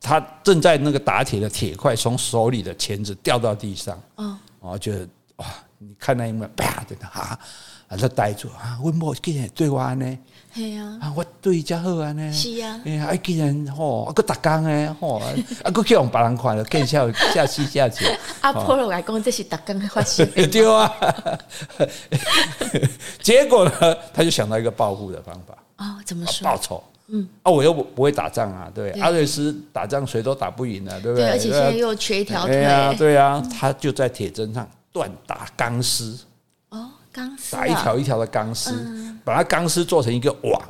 [0.00, 5.46] 他正在那个打铁的铁块从手里的钳子掉到地上，啊，我觉得哇，
[5.82, 7.36] 你看那一幕，啪，真的哈，
[7.88, 10.18] 啊，他呆住啊，为什么竟然对我安呢？
[10.54, 12.32] 系啊，啊，我对家好安呢？
[12.32, 18.04] 是啊，哎呀，竟然吼，啊，个打工诶，吼，啊，个叫让别人看了更笑下气下去。
[18.42, 20.24] 阿婆罗来讲，这是打工的发生。
[20.30, 20.94] 对啊，
[23.20, 25.56] 结果呢，他就想到一个报复的方法。
[25.78, 26.44] 哦，怎么说？
[26.44, 26.82] 报仇。
[27.08, 31.26] 嗯啊，我又不不会打仗啊，对，对阿瑞斯打仗谁都打不赢啊，对不对？
[31.26, 32.54] 对，而且现在又缺一条腿。
[32.54, 36.18] 对啊，对啊，他就在铁针上锻打钢丝。
[36.68, 37.52] 哦，钢丝。
[37.56, 40.62] 打一条一条的钢丝，嗯、把它钢丝做成一个网。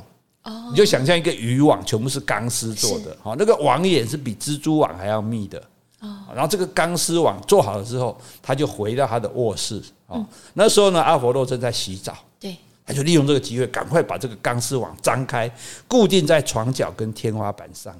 [0.44, 0.68] 哦。
[0.70, 5.58] 你就想象一个渔网，全部是钢丝做的，好是，那个网眼是比蜘蛛网还要密的。
[6.00, 6.18] 哦。
[6.34, 9.82] 然后这个钢丝网做好了之后，他就回到他的卧室。
[10.06, 10.16] 哦。
[10.16, 12.16] 嗯、那时候呢，阿佛洛正在洗澡。
[12.38, 12.56] 对。
[12.84, 15.48] 他就利用这个机会，赶快把这个钢丝网张开，
[15.86, 17.94] 固定在床脚跟天花板上，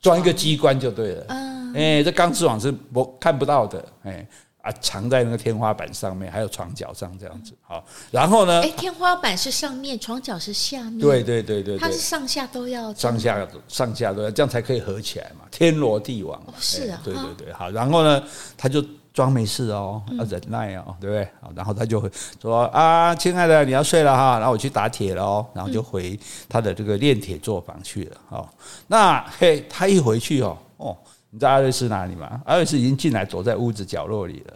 [0.00, 1.26] 装一个机关就对了。
[1.28, 4.26] 嗯，哎，这钢丝网是我看不到的，哎
[4.64, 7.52] 啊，藏在那个天花板上面，还有床脚上这样子。
[7.62, 8.62] 好，然后呢？
[8.62, 10.98] 哎，天花板是上面，床脚是下面。
[10.98, 12.92] 对对对对，它是上下都要。
[12.94, 16.42] 上下上下都要，这样才可以合起来嘛，天罗地网。
[16.58, 17.00] 是啊。
[17.04, 18.22] 对对对，好，然后呢，
[18.56, 18.84] 他就。
[19.14, 21.24] 装没事哦，要忍耐哦，对不对？
[21.40, 22.10] 好然后他就会
[22.42, 28.16] 说啊，亲爱的，你要睡了哈，然后我去打铁了哦，然后就回他的这个炼铁作坊去了。
[28.30, 28.48] 哦，
[28.88, 30.96] 那嘿，他一回去哦，哦，
[31.34, 32.40] 你知道阿瑞斯哪里吗？
[32.44, 34.54] 阿瑞斯已经进来，躲在屋子角落里了。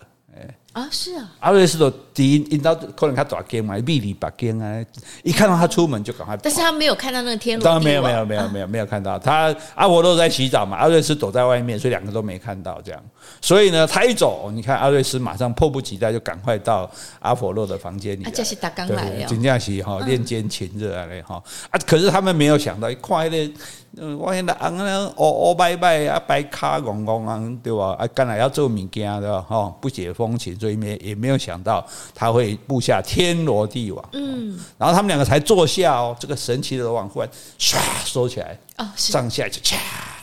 [0.74, 4.84] 啊，是啊，阿瑞斯的第一，引到可能他抓奸嘛，密里把奸啊，
[5.24, 6.36] 一看到他出门就赶快。
[6.36, 9.52] 但是他没有看到那个天罗，当然没有，没有，没有，没有，没有看到他。
[9.74, 13.02] 阿佛洛在洗澡嘛，阿瑞斯躲在外面，所以两个都没看到这样。
[13.40, 16.88] 所以呢，他一走，你看阿瑞斯马上迫不及待就赶快到
[17.18, 18.22] 阿佛洛的房间里。
[18.22, 21.80] 啊，这是打刚来的，真正是哈练肩情热啊嘞哈啊！
[21.86, 23.50] 可是他们没有想到，一块的。
[23.96, 24.70] 嗯，我现在啊，
[25.16, 27.96] 乌乌白白啊，白卡戆戆啊，对吧？
[27.98, 31.84] 啊，刚来要做物件的哈，不解风情，所以没也没有想到
[32.14, 34.08] 他会布下天罗地网。
[34.12, 37.28] 嗯，然后他们两个才坐下哦，这个神奇的网忽然
[37.58, 39.76] 唰收起来，哦，上下就掐，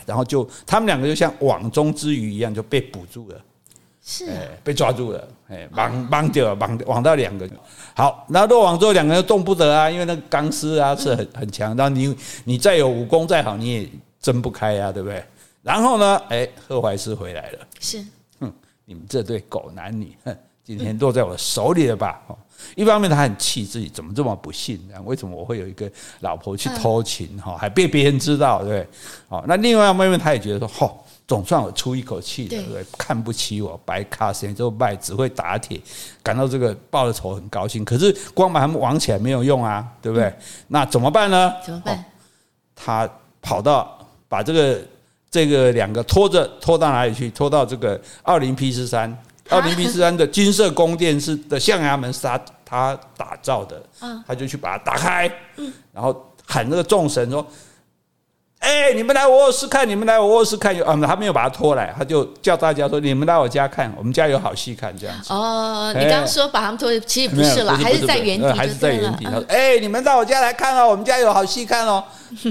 [0.05, 3.36] 然后就他们两个就像网中之鱼一样就被捕住了。
[4.08, 7.49] 是、啊，被抓住了，哎，绑绑掉了，绑绑到两个，
[7.95, 13.89] 好，那落网之后两个人动不得啊，因为那个钢丝啊是很很强，然后你你再有武功再好，你也
[14.22, 15.26] 挣不开啊，对不对？
[15.64, 18.06] 然后呢，哎，贺怀斯回来了，是，
[18.39, 18.53] 哼，
[18.86, 22.22] 你们这对狗男女，哼，今天落在我的手里了吧？
[22.28, 22.38] 哦，
[22.76, 27.36] 一方面他很气自己怎么这么不幸，为什么我会有一个老婆去偷情？
[27.41, 28.88] 哈，还被别人知道，对不对？
[29.30, 32.86] 哦，那另外一方面他也觉得说，吼，总算我出一口气了，对不对？
[32.97, 35.82] 看不起我白卡时间就败，只会打铁，
[36.21, 37.84] 感到这个报了仇很高兴。
[37.84, 40.34] 可是光把他们网起来没有用啊，对不对？
[40.67, 41.53] 那怎么办呢？
[41.65, 42.05] 怎么办？
[42.76, 43.09] 他
[43.41, 43.97] 跑到
[44.28, 44.80] 把这个
[45.32, 47.30] 这个两个拖着拖到哪里去？
[47.32, 49.17] 拖到这个奥林匹斯山。
[49.49, 53.82] 奥林匹斯山的金色宫殿是的象牙门是他他打造的，
[54.28, 55.32] 他就去把它打开，
[55.93, 57.45] 然后喊那个众神说
[58.66, 65.32] ：“哎，你们来我卧室看，你们来我卧室看。”啊，他没有把他拖来，他就叫大家说：“你们来我家看，我们家有好戏看。”这样子。
[65.32, 69.26] 哦，你刚刚说把他们拖，其实不是了，还是在原地，还是在原地。
[69.26, 72.03] 他说：“哎，你们到我家来看哦，我们家有好戏看哦。”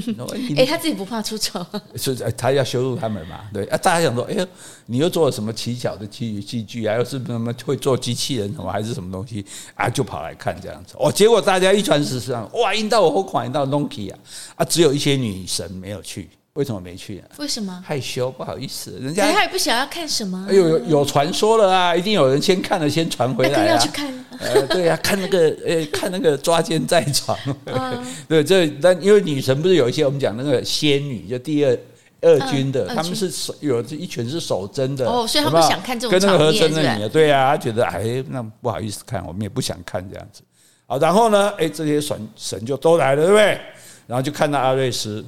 [0.56, 3.40] 哎，他自己不怕出丑，是他要羞辱他们嘛？
[3.52, 4.46] 对啊，大家想说，哎呦，
[4.86, 6.96] 你又做了什么奇巧的器器具啊？
[6.96, 9.88] 又是什么会做机器人什么，还是什么东西啊？
[9.88, 11.10] 就跑来看这样子哦。
[11.10, 14.18] 结果大家一传十，十哇，引到我后款，引到 Nokia 啊
[14.56, 14.64] 啊！
[14.64, 16.28] 只有一些女神没有去。
[16.54, 17.26] 为什么没去啊？
[17.38, 18.30] 为什么害羞？
[18.30, 20.46] 不好意思，人家他也不想要看什么。
[20.52, 23.72] 有有有传说了啊，一定有人先看了，先传回来啊。
[23.72, 24.24] 要去看。
[24.38, 27.36] 呃，对啊，看那个，呃，看那个抓奸在床。
[28.28, 31.76] 对，这但因为女神不是有一些我们讲那个仙女，就第二
[32.24, 35.06] 二军的，他们是守有一群是守贞的。
[35.06, 40.42] 哦，所以他不想看这种跟那个和珅的女的，对啊，他觉得哎，那不好意思看，我们也不想看这样子。
[40.86, 43.60] 好，然后呢，哎，这些神神就都来了，对不对？
[44.06, 45.24] 然后就看到阿瑞斯。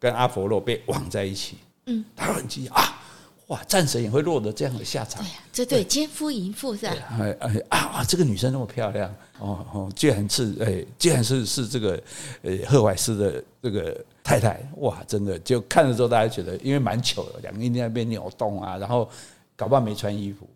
[0.00, 3.02] 跟阿佛洛被网在一起，嗯，他很惊讶啊，
[3.48, 5.20] 哇，战神也会落得这样的下场？
[5.24, 6.92] 对呀，这对奸夫淫妇是吧？
[7.18, 12.00] 哎哎啊，这个女生那么漂亮，哦哦，居然是哎，居然是是这个
[12.42, 19.08] 呃赫淮斯的这个太太，哇，真的就看了之后，大家觉得因为蛮糗的，两个人在那边扭动啊，然后
[19.56, 20.46] 搞不好没穿衣服，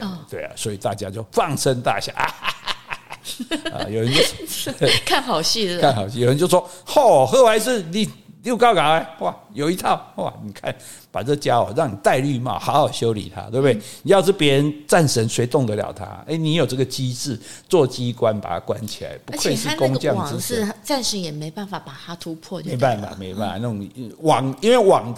[0.00, 2.30] 哦，对啊，所以大家就放声大笑啊，
[3.74, 4.22] 啊，有人就
[5.04, 8.08] 看好戏的，看好戏，有人就说，嚯，赫淮斯你。
[8.42, 10.32] 又高搞哎，哇，有一套哇！
[10.42, 10.74] 你看，
[11.10, 13.74] 把这家伙让你戴绿帽，好好修理他，对不对？
[13.74, 16.04] 嗯、要是别人战神，谁动得了他？
[16.26, 17.38] 哎，你有这个机制，
[17.68, 20.66] 做机关把他关起来，不愧是工匠之神。
[20.66, 23.88] 是战神也没办法把它突破，没办法，没办法，那种
[24.20, 25.14] 网，因为网。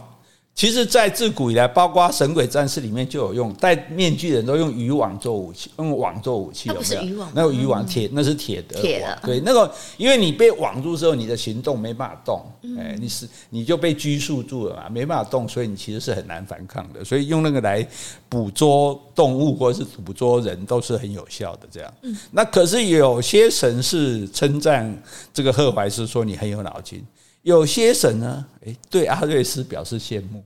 [0.54, 7.26] 其实，在自古以来，包括《神鬼战士》里面就有用戴面具的人都用渔网做武器，用网做武器有没有？
[7.34, 8.80] 那个渔网铁，那是铁的。
[8.80, 9.18] 铁的。
[9.24, 12.40] 对，那个因为你被网住之后，你的行动没办法动，
[12.78, 17.04] 哎，你是你就被拘束住了嘛，没办法动，所以你其实是很难反抗的。
[17.04, 17.84] 所以用那个来
[18.28, 21.66] 捕捉动物或者是捕捉人都是很有效的。
[21.68, 21.92] 这样。
[22.02, 22.16] 嗯。
[22.30, 24.96] 那可是有些神是称赞
[25.32, 27.04] 这个赫怀斯，说你很有脑筋。
[27.44, 30.44] 有些省呢，哎，对阿瑞斯表示羡慕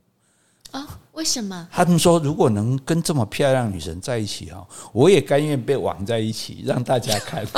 [0.72, 1.00] 啊。
[1.18, 1.66] 为什么？
[1.72, 7.44] 他们说，如果能跟这么漂亮女神在一起哈，我也甘愿被网在一起，让大家看。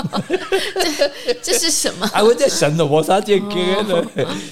[1.23, 2.07] 这这是什么？
[2.07, 4.03] 还会在神的磨砂剑哥呢？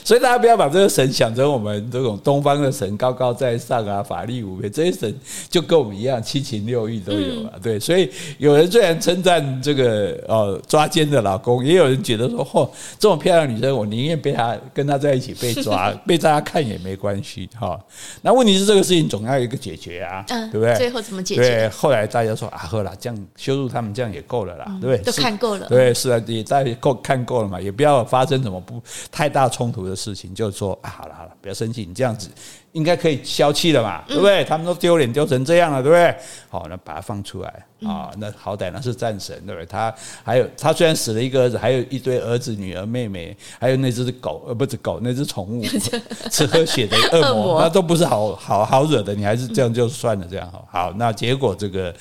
[0.05, 4.71] 所以大家不要把这个神想成我们这种东方的神高高在上啊，法力无边。
[4.71, 7.55] 这些神就跟我们一样，七情六欲都有啊。
[7.63, 17.81] 对，所以有人虽然称赞这个呃抓奸的老公，也有人觉得说，嚯，这么漂亮女生，我宁愿被他跟他在一起被抓， 被大家看也没关系哈。
[18.21, 18.98] 那问题是这个事情。
[19.07, 20.75] 总要有一个解决啊，对不对？
[20.77, 21.43] 最后怎么解决？
[21.43, 24.99] 对，后来大家说啊，好了，这样羞辱他们，这样也够了啦，对不对？
[25.05, 28.83] 都看够了，对，是啊，也大家够看够了嘛，也不要发生什么不
[29.13, 32.31] 太大冲突的事情，就是说啊，好了好了，不要生气，你这样子。
[32.73, 34.45] 应该可以消气了嘛，对不对？
[34.45, 36.15] 他们都丢脸丢成这样了，对不对？
[36.51, 38.11] 好，那把他放出来啊！
[38.19, 39.67] 那好歹那是战神，对不对？
[39.67, 39.93] 他
[40.23, 45.65] 还有他虽然死了一个儿子，还有一堆儿子、女儿、妹妹，还有那只狗，呃，不是狗，那只宠物，
[46.31, 49.15] 吃喝血的恶魔，那都不是好好好惹的。
[49.15, 50.69] 你还是这样就算了，这样好。
[50.71, 51.95] 好，那结果这个，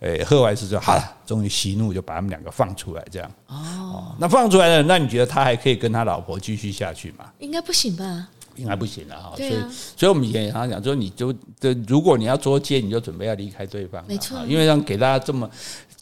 [0.00, 3.30] 诶，赫怀斯就好了，终于息怒，就把他们两个放出来，这样。
[3.48, 7.26] 哦，那放出来了，那你觉得他还可以跟他老婆继续下去吗？
[7.38, 8.28] 应该不行吧。
[8.56, 9.50] 应该不行了哈，所以
[9.96, 11.34] 所以我们以前常常讲说，你就
[11.86, 15.48] 如果你要捉奸，你就准备要离开对方，没错，因为让给大家这么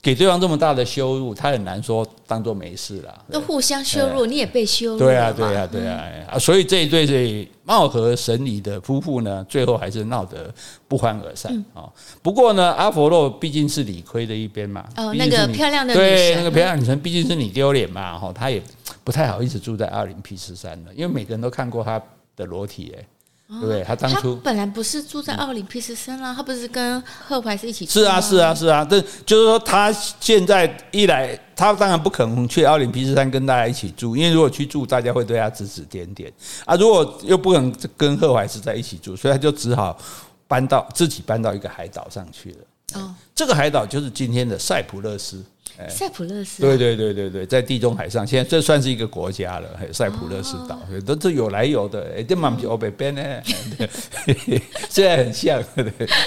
[0.01, 3.25] 给对方这么大的羞辱，他很难说当做没事了。
[3.31, 10.53] 都互相羞辱，你也被羞辱，对啊，对啊，对啊，啊，所以这一对对貌合神离的夫妇呢，最后还是闹得
[10.89, 11.89] 不欢而散啊。
[12.21, 18.61] 不过呢，阿佛洛毕竟是理亏的一边嘛，哦，那个漂亮的对那个漂亮女生，毕竟是你丢脸嘛，哈，他也
[19.05, 22.03] 不太好意思住在奥林匹斯山了，因为每个人都看过他。
[22.37, 23.07] 的裸体哎，
[23.49, 23.83] 对不对？
[23.83, 27.93] 他当初本来不是住在奥林匹斯山啦，他不是跟赫淮斯一起住？
[27.93, 28.87] 是啊，是啊，是啊。
[28.89, 36.33] 但就是说，他现在一来，他当然不可能去奥林匹斯山跟大家一起住，因为如果去住，大家会对他指指点点
[36.65, 36.75] 啊。
[36.77, 39.99] 如果又不可能跟赫淮斯在一起住，所以他就只好
[40.49, 43.01] 搬到自己搬到一个海岛上去了。
[43.01, 45.45] 哦，这个海岛就是今天的塞浦路斯。
[45.89, 49.69] 塞浦路斯，对对对对对，在地中海上，现在这算是一个国家了。
[49.93, 53.23] 塞浦路斯岛都是有来有的，哎，这蛮欧北边呢，
[54.89, 55.63] 虽然很像，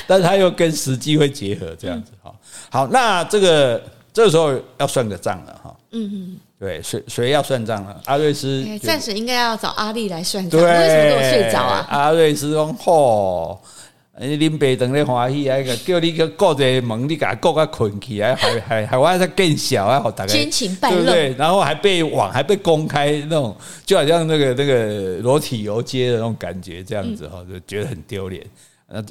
[0.08, 2.34] 但是它又跟实际会结合这样子哈。
[2.70, 3.82] 好，那这个
[4.14, 5.76] 这个时候要算个账了哈。
[5.92, 8.02] 嗯嗯，对，谁谁要算账了？
[8.06, 10.62] 阿瑞斯暂时应该要找阿力来算账。
[10.62, 11.86] 为什么给我睡着啊？
[11.90, 13.85] 阿瑞斯说：“嚯。”你
[14.18, 15.58] 恁爸等咧欢喜啊！
[15.86, 20.00] 叫你个顾一个门，你给他顾个困起来，还还还我再更小啊！
[20.00, 21.34] 好大概奸情败露，对不对？
[21.34, 23.56] 然后还被网还被公开那种，
[23.86, 28.46] 就好像那个那个裸体游街的那种感觉，这样子哈，就觉得很丢脸。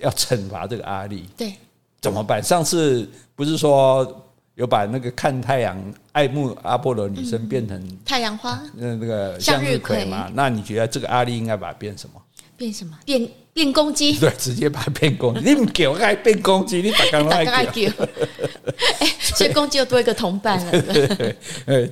[0.00, 1.52] 要惩罚这个阿力，对，
[2.00, 2.42] 怎么办？
[2.42, 4.24] 上次不是说
[4.54, 5.76] 有把那个看太阳
[6.12, 10.30] 爱慕阿波罗女生变成太阳花，那那个向日葵嘛？
[10.32, 12.22] 那你觉得这个阿力应该把它变什么？
[12.56, 12.98] 变什么？
[13.04, 14.12] 变变公鸡？
[14.18, 15.40] 对，直接把它变公鸡。
[15.40, 16.82] 你唔给我还变公鸡？
[16.82, 17.86] 你打刚刚爱给？
[18.98, 20.72] 哎，所以公鸡又多一个同伴了。
[21.66, 21.88] 哎，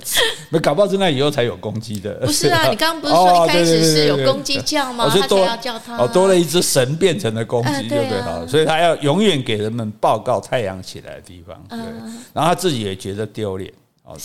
[0.51, 2.15] 那搞不好是那以后才有公鸡的。
[2.15, 5.09] 不是啊， 你刚刚不是说一开始是有公鸡叫吗？
[5.09, 5.97] 他才要叫他。
[5.99, 8.19] 哦，多了一只神变成了公鸡，对不对？
[8.19, 11.57] 了，所以他要永远给人们报告太阳起来的地方。
[11.69, 11.79] 对，
[12.33, 13.73] 然后他自己也觉得丢脸。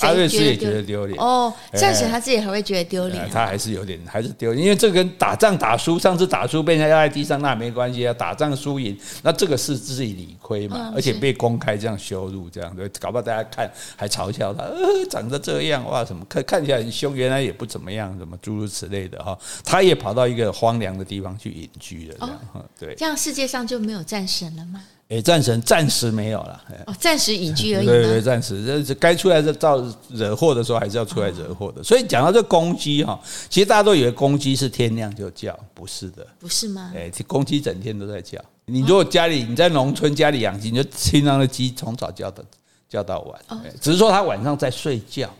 [0.02, 1.18] 阿瑞斯也觉得丢脸。
[1.20, 14.78] 哦，暂时他自己还会觉得丢脸，他还是有点还是丢脸，因为这跟打仗打输，上次打输被人家压在地上那没关系啊，打仗输赢那这个是自己理亏嘛，而且被公开这样羞辱，这样对，搞不好大家看还嘲笑他，呃，
[15.10, 22.40] 长得这样哇，什么看看起来很凶，原来也不怎么样，什么诸如此类的哈，他也跑到一个荒凉的地方去隐居了，这样
[22.80, 24.84] 对，这样世界上就没有战神了吗？
[25.10, 27.86] 诶，战神暂时没有了，哦，暂时隐居而已。
[27.86, 31.82] 对对，暂时这这该出来这造惹祸的时候，还是要出来惹祸的。
[31.82, 33.18] 所以讲到这公鸡哈，
[33.50, 36.92] 其实大家都以为公鸡是天亮就叫，不是的，不是吗？
[36.94, 38.38] 诶，公鸡整天都在叫。
[38.66, 42.44] 你如果家里你在农村家里养鸡，你就听到那鸡从早叫到
[42.90, 43.42] 叫到晚，
[43.80, 45.34] 只是说它晚上在睡觉，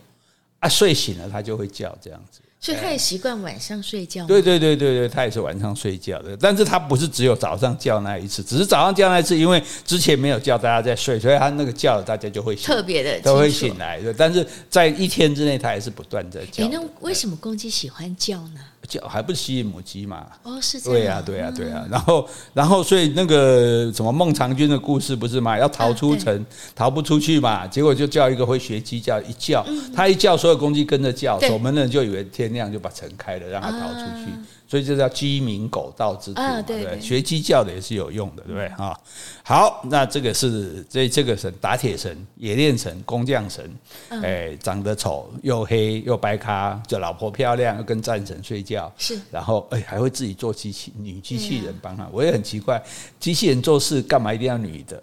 [0.60, 2.40] 啊，睡醒了它就会叫这样子。
[2.60, 4.26] 所以他也习惯晚上睡觉。
[4.26, 14.12] 对对对对对，他也是晚上睡觉的，但是他不是只有早上叫那一次，只是早上叫那一次，因为之前没有叫大家在睡，所以他那个叫了大家就会特别的都会醒来的。
[14.12, 16.66] 但是在一天之内，他还是不断在叫。
[16.68, 18.60] 那为什么公鸡喜欢叫呢？
[18.88, 20.26] 叫还不是吸引母鸡嘛？
[20.44, 21.22] 哦，是这样。
[21.24, 21.86] 对呀，对呀，对呀。
[21.90, 25.58] 然后，然后，所以那个什么孟尝君的故事不是嘛？
[25.58, 27.66] 要逃出城，逃不出去嘛？
[27.66, 34.30] 结果就叫一个会学鸡叫，一叫，他一叫，所有公鸡跟着叫，守门的人就以为天亮，就把城开了，让他逃出去。
[34.66, 37.00] 所以这叫鸡鸣狗盗之徒嘛，对不对？
[37.00, 38.68] 学鸡叫的也是有用的，对不对？
[38.70, 38.98] 哈，
[39.42, 43.74] 好，那这个是这这个神打铁神、冶炼神、工匠神，
[44.10, 52.82] 哎，长得丑又黑又白咖，就老婆漂亮又跟战神睡觉，是，然后哎还会自己做机器女机器人帮他，我也很奇怪，
[53.18, 55.02] 机器人做事干嘛一定要女的？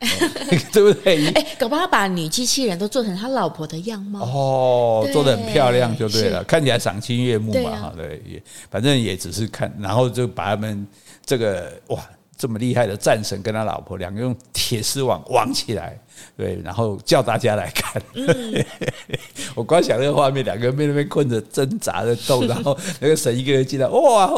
[0.72, 1.28] 对不对？
[1.32, 10.86] 哎，搞不好他把女机器人都做成他老婆的样貌哦，做的很漂亮就对了，看起来赏心悦目嘛，哈，对，也反正也只是看，然后就把他们
[11.24, 11.98] 这个哇
[12.36, 15.98] 这么厉害的战神跟他老婆两个用铁丝网网起来。
[16.36, 18.02] 对，然后叫大家来看。
[18.14, 18.64] 嗯、
[19.54, 24.32] 我光想那个画面，两个人被那边困着挣扎着动，然后那个神一个人进来，哇哦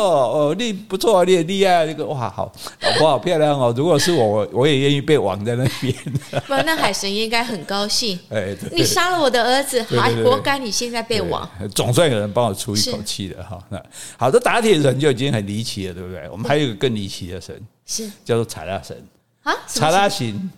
[0.50, 2.52] 哦，你不错，你很厉害，那个哇好，
[2.82, 3.72] 老婆好漂亮哦。
[3.76, 5.94] 如果是我，我也愿意被网在那边。
[6.46, 8.18] 不，那海神应该很高兴。
[8.30, 11.48] 哎，你杀了我的儿子，还活该你现在被网。
[11.74, 13.58] 总算有人帮我出一口气了哈。
[13.68, 13.82] 那
[14.16, 16.28] 好的，打铁神就已经很离奇了，对不对？
[16.30, 17.54] 我们还有一个更离奇的神，
[17.86, 18.96] 是叫做查拉神
[19.42, 20.50] 啊，查拉神。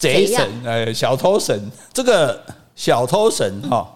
[0.00, 2.42] 贼神，呃，小偷神，这个
[2.74, 3.86] 小偷神哈，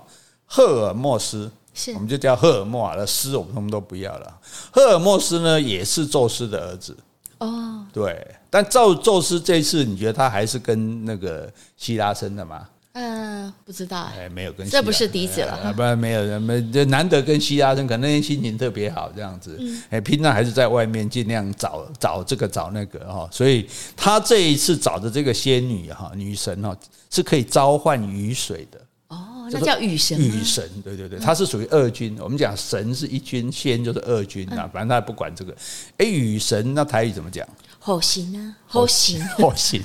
[0.45, 4.39] 赫尔墨斯，是，我们就叫赫尔墨啊，那，斯我们通通都不要了。
[4.71, 6.95] 赫尔墨斯呢，也是宙斯的儿子。
[7.39, 12.69] 哦，对，但宙宙斯这次，你觉得他还是跟那个希拉生的吗？
[12.95, 19.59] 嗯，不知道哎，没有跟，这不是嫡子了，不然没有人没就难得跟希拉生，可能那天心情特别好这样子，
[19.91, 26.77] 哎，平常还是在外面尽量找找这个找那个哈，所以他这一次找的这个仙女哈女神哈
[27.11, 28.81] 是可以召唤雨水的。
[29.09, 35.53] 哦，那叫雨神，雨神，对对对，他是属于二军，我们讲神是一军，仙就是二军啊，反正他也不管这个，
[35.99, 37.45] 哎，雨神那台语怎么讲？
[37.87, 39.83] 好行啊，好行，好行，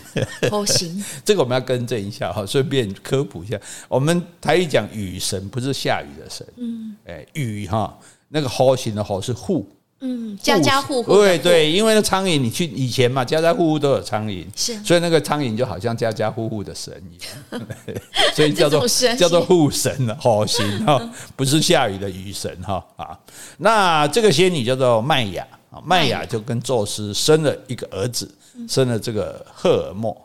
[0.49, 1.03] 好行。
[1.25, 3.59] 这个我们要更正一下哈，顺便科普一下。
[3.89, 7.93] 我们台语讲雨神不是下雨的神，嗯，哎，雨哈
[8.29, 9.67] 那个好行的好是户，
[9.99, 11.13] 嗯，家家户户。
[11.13, 17.17] 对对，因为那苍蝇，你去以前嘛，家家户户都有苍蝇，是，所以那个苍蝇就好像家家户户的神一
[17.51, 17.61] 样，
[18.33, 18.87] 所以叫做
[19.17, 23.19] 叫做户神了，好行哈， 不是下雨的雨神哈啊。
[23.57, 25.45] 那这个仙女叫做麦雅。
[25.83, 28.29] 麦雅就跟宙斯生了一个儿子，
[28.67, 30.15] 生了这个赫尔墨。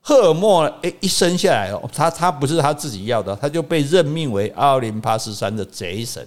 [0.00, 6.26] 赫尔墨诶，一生下来哦，他他不是他自己要的，他就被任命为奥林帕斯山的贼神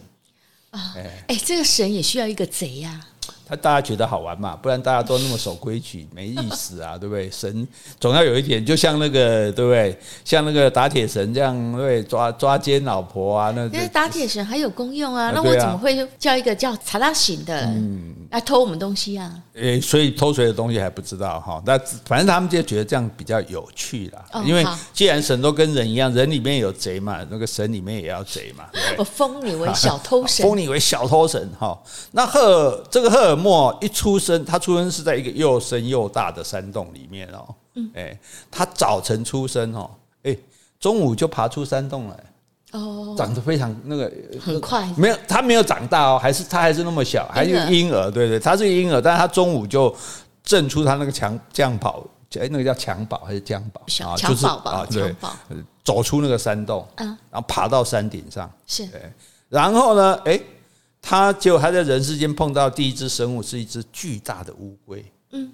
[0.70, 0.96] 啊！
[1.28, 3.06] 哎，这个神也需要一个贼呀。
[3.48, 7.30] 他大家觉得好玩嘛，不然大家都那么守规矩，没意思啊， 对不对？
[7.30, 7.68] 神
[8.00, 9.96] 总要有一点，就像那个，对不对？
[10.24, 13.68] 像那个打铁神这样，对，抓抓奸老婆啊，那。
[13.68, 19.32] 那打铁神还有功用啊，那我怎么会叫一个叫查拉型的嗯来偷我们东西啊？
[19.54, 21.62] 诶，所以偷谁的东西还不知道哈。
[21.68, 28.66] 那反正他们就觉得这样比较有趣啦，因为既然神都跟人一样，人里面有贼嘛，那个神里面也要贼嘛。
[28.98, 31.78] 我封你为小偷神，封你为小偷神哈。
[32.12, 33.35] 那赫这个赫。
[33.36, 37.56] 莫一出生，他出生是在一个又深又大的山洞里面哦。
[37.76, 38.18] 嗯，哎，
[38.50, 39.90] 他早晨出生哦，
[40.24, 40.36] 哎，
[40.80, 42.24] 中午就爬出山洞来。
[42.72, 48.10] 哦，长得非常那个很快，没有他没有长大哦，还是他还是那么小，还是婴儿。
[48.12, 49.94] 对对，他是婴儿，但是他中午就
[50.44, 52.04] 震出他那个襁襁褓，
[52.40, 54.10] 哎，那个叫襁褓还是襁褓？
[54.10, 55.16] 啊襁褓吧，对，
[55.84, 58.88] 走出那个山洞，嗯，然后爬到山顶上，是，
[59.50, 60.40] 然后呢，哎。
[61.08, 65.06] 他就还在人世间碰到第一只生物，是一只巨大的乌龟。
[65.34, 65.52] 嗯，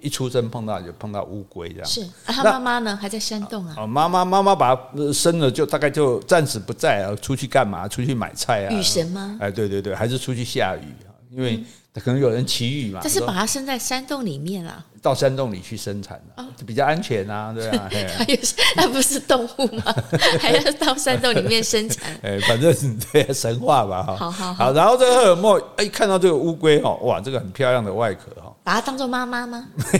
[0.00, 1.86] 一出生碰到就碰到乌龟这样。
[1.86, 3.74] 是，啊，他妈妈呢还在山洞啊？
[3.76, 7.86] 哦，妈妈妈妈把他生了，就大概就暂时不在啊，出去干嘛？
[7.86, 8.72] 出去买菜啊？
[8.72, 9.36] 雨神吗？
[9.40, 11.12] 哎，对对对，还是出去下雨啊？
[11.34, 11.62] 因为
[11.94, 13.00] 可能有人奇遇嘛。
[13.00, 14.84] 就是把它生在山洞里面啊。
[15.02, 17.88] 到山洞里去生产了，就比较安全啊，对啊。
[18.16, 19.94] 它也是，它不是动物吗？
[20.40, 22.18] 还要到山洞里面生产？
[22.22, 22.74] 哎，反正
[23.12, 24.16] 对神话吧，哈。
[24.16, 24.72] 好好好。
[24.72, 29.68] 然后这个赫尔墨一看到这个乌龟哈，哇，这个很漂亮的外壳哈，把它当做妈妈吗？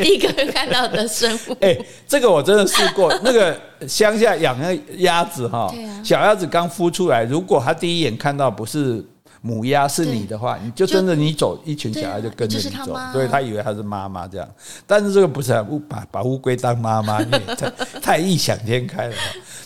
[0.00, 1.56] 第一个看到的生物。
[1.60, 9.04] 哎，这个我真的试过，那个乡下养那鸭子哈，小鸭子刚孵出来，如果它第一眼看到不是。
[9.44, 14.48] 母鸭是你的话，你就跟着你走，一群小孩就跟着你走，所以，他以为他是妈妈这样，
[14.86, 17.70] 但是这个不是乌把把乌龟当妈妈，太
[18.00, 19.16] 太异想天开了。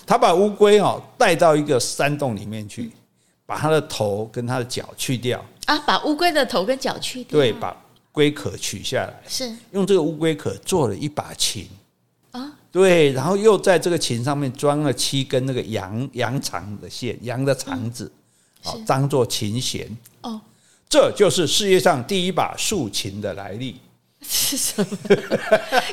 [0.07, 2.91] 他把乌龟哦带到一个山洞里面去，
[3.45, 5.45] 把它的头跟它的脚去掉。
[5.67, 7.77] 啊，把乌龟的头跟脚去掉，对，把
[8.13, 9.55] 龟壳取下来，是。
[9.73, 11.69] 用这个乌龟壳做了一把琴。
[12.31, 18.11] 啊，对，然后又在这个琴上面装了七根那个羊羊肠的线，羊的肠子。
[18.67, 19.89] 好，当做琴弦
[20.23, 20.41] 哦，
[20.89, 23.77] 这就是世界上第一把竖琴的来历。
[24.29, 24.87] 是什么？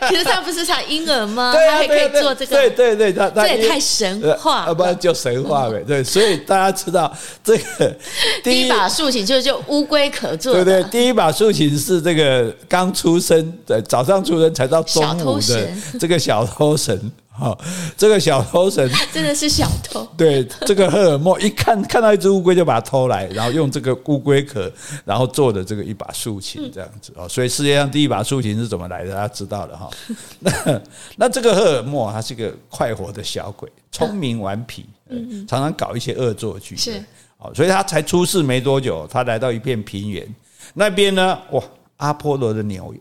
[0.01, 1.51] 可是他不是才婴儿吗？
[1.51, 2.55] 对啊，他还可以做这个？
[2.55, 5.83] 对对对，他这也太神话了，不然就神话呗。
[5.85, 7.95] 对，所以大家知道 这个
[8.43, 10.65] 第一把竖琴就是就乌龟壳做的。
[10.65, 15.69] 对对，第一把竖琴是这个刚出生，的，早上出生才到中午的
[15.99, 17.11] 这个小偷神。
[17.35, 17.57] 好，
[17.97, 20.07] 这个小偷神 真的是小偷。
[20.15, 24.71] 对，这个赫尔墨一看看到一只乌龟就把它偷来，然后用这个乌龟壳，
[25.03, 27.27] 然后做的这个一把竖琴这样子哦。
[27.27, 29.15] 所以世界上第一把竖琴是怎么来的？
[29.15, 29.89] 大家知道了哈。
[30.39, 30.81] 那
[31.15, 34.85] 那这个赫尔墨他是个快活的小鬼，聪明顽皮，
[35.47, 36.77] 常常搞一些恶作剧。
[36.77, 37.03] 是，
[37.39, 40.23] 哦，所以他才出世没多久，他来到一片平原
[40.75, 41.63] 那边呢，哇，
[41.97, 42.93] 阿波罗的牛，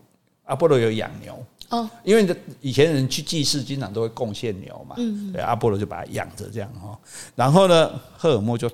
[0.45, 1.45] 阿波罗有养牛。
[1.73, 4.95] 哦，因为以前人去祭祀，经常都会贡献牛嘛，
[5.33, 6.95] 对，阿波罗就把它养着这样哈。
[7.35, 8.69] 然后呢，赫尔墨就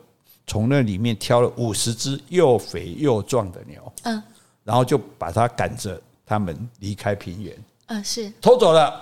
[0.45, 4.21] 从那里面挑了五十只又肥又壮的牛，嗯，
[4.65, 8.29] 然后就把它赶着他们离开平原，嗯，是。
[8.41, 9.01] 偷走了，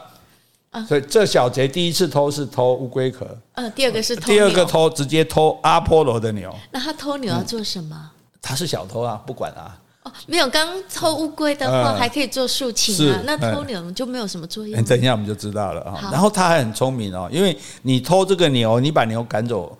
[0.87, 6.53] 所以这小贼第一次偷是偷乌龟壳，嗯，第二个是偷第二个偷直接偷阿波罗的牛。
[6.69, 8.11] 那他偷牛要做什么？
[8.43, 9.75] 他是小偷啊，不管啊。
[10.25, 14.83] 没有，刚偷乌龟的话还可以做竖琴啊，那偷牛就没有什么作用。
[14.83, 16.09] 等一下我们就知道了啊。
[16.11, 19.77] 然后他还很聪明哦，因为你偷这个牛，你把牛赶走，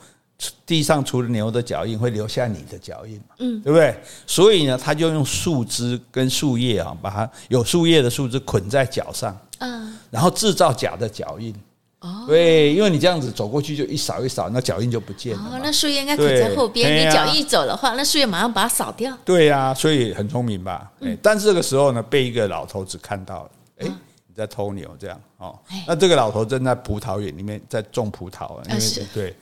[0.66, 3.96] 地上除了牛的脚印，会留下你的脚印嘛，嗯，对不对？
[4.26, 11.54] 所以呢，他就用树枝跟树叶啊，把它有树叶的树枝捆在脚上，嗯，然后制造假的脚印。
[12.08, 15.52] 哦，对，因为你这样子走过去就一扫一扫，那脚印就不见了。
[15.52, 19.16] 哦，那树叶应该捆在后边，你脚一走的话，那树叶马上把它扫掉。
[19.26, 20.90] 对呀，所以很聪明吧？
[21.02, 23.50] 哎，但是这个时候呢，被一个老头子看到了，
[23.80, 23.88] 哎，
[24.28, 25.60] 你在偷牛这样哦。
[25.86, 29.36] 那这个老头正在葡萄园里面在种葡萄，因为对，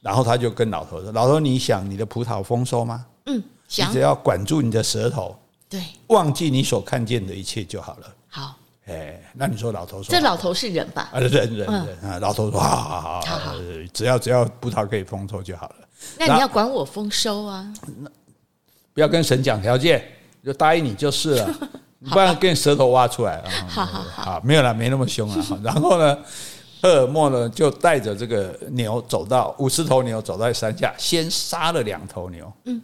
[0.00, 3.04] 然后他就跟老头说：“老头，你想你的葡萄丰收吗？
[3.26, 3.88] 嗯，想。
[3.88, 5.36] 你只要管住你的舌头，
[5.68, 8.14] 对，忘记你所看见的一切就好了。
[8.28, 8.56] 好。”
[8.86, 11.10] 哎，那你说老头说，这老头是人吧？
[11.12, 11.68] 啊，人人人
[12.02, 13.54] 啊，老头说，好好好，
[13.92, 15.76] 只要只要葡萄可以丰收就好了。
[16.18, 17.72] 那你要管我丰收啊？
[18.00, 18.10] 那
[18.92, 20.04] 不要跟神讲条件，
[20.44, 21.54] 就答应你就是了，
[22.10, 23.50] 不然跟舌头挖出来啊。
[23.68, 25.44] 好好好，没有了，没那么凶了。
[25.62, 26.18] 然后呢，
[26.82, 32.82] 赫尔墨呢就带着这个牛走到五十头牛走到山下，先杀了两头牛，嗯，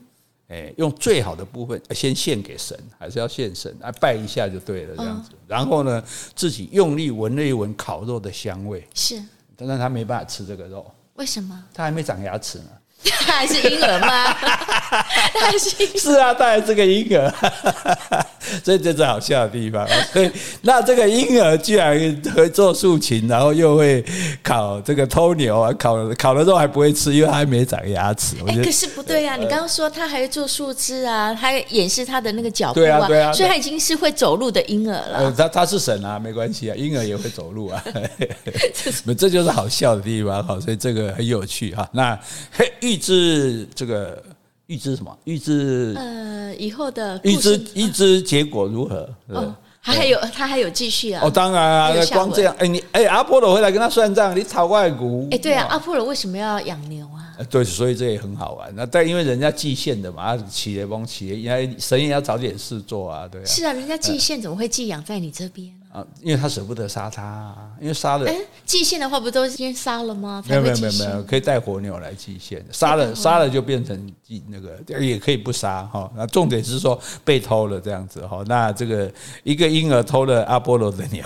[0.48, 5.30] 哎，用最好的部分先献给神，还是要献神，啊，拜一下就对了，这样子。
[5.46, 6.02] 然后呢，
[6.34, 9.22] 自己用力闻了一闻烤肉的香味，是，
[9.56, 11.64] 但是他没办法吃这个肉，为什么？
[11.74, 12.64] 他还没长牙齿呢。
[13.04, 14.32] 他还是婴儿吗？
[14.32, 17.30] 他还是是啊，他还是个婴儿，
[18.64, 19.86] 所以这是好笑的地方。
[20.12, 20.30] 所以
[20.62, 21.98] 那这个婴儿居然
[22.34, 24.02] 会做竖琴，然后又会
[24.42, 28.36] 烤这个偷牛啊，烤烤了之后还不会吃，因为他还没长牙齿。
[28.46, 29.36] 哎、欸，可是不对啊！
[29.36, 35.18] 你刚刚说他还会做树枝啊，他演示他的那个脚步啊，对啊，对啊，所以他已经是会走路的婴儿了。
[35.18, 37.84] 呃、他他是神啊，没关系啊，婴儿也会走路啊。
[39.18, 41.86] 这就是好笑的地方，好，所以这个很有趣哈。
[41.92, 42.18] 那
[42.50, 42.72] 嘿。
[42.80, 44.22] 预知这个
[44.68, 45.18] 预知什么？
[45.24, 49.08] 预知呃以后的预知预知结果如何？
[49.28, 51.22] 哦，他还有他还有继续啊！
[51.24, 55.26] 哦，当然啊，光这样，哎你哎阿波罗回来跟他算账，你炒外股？
[55.30, 57.32] 哎，对啊，阿波罗为什么要养牛啊？
[57.48, 58.70] 对，所以这也很好玩。
[58.76, 63.44] 那但因为人家祭献的嘛，企业帮企业，因为神也要找点事做啊，对啊。
[63.46, 65.72] 是啊，人家祭献怎么会寄养在你这边？
[65.90, 68.28] 啊，因为他舍不得杀他，啊，因为杀了。
[68.28, 70.44] 哎，祭献的话不都先杀了吗？
[70.46, 74.12] 没有没有没有没有，可以带活牛来祭献，杀了杀了就变成祭
[74.48, 76.10] 那个，也可以不杀哈。
[76.16, 78.42] 那重点是说被偷了这样子哈。
[78.46, 79.10] 那这个
[79.42, 81.24] 一个婴儿偷了阿波罗的牛，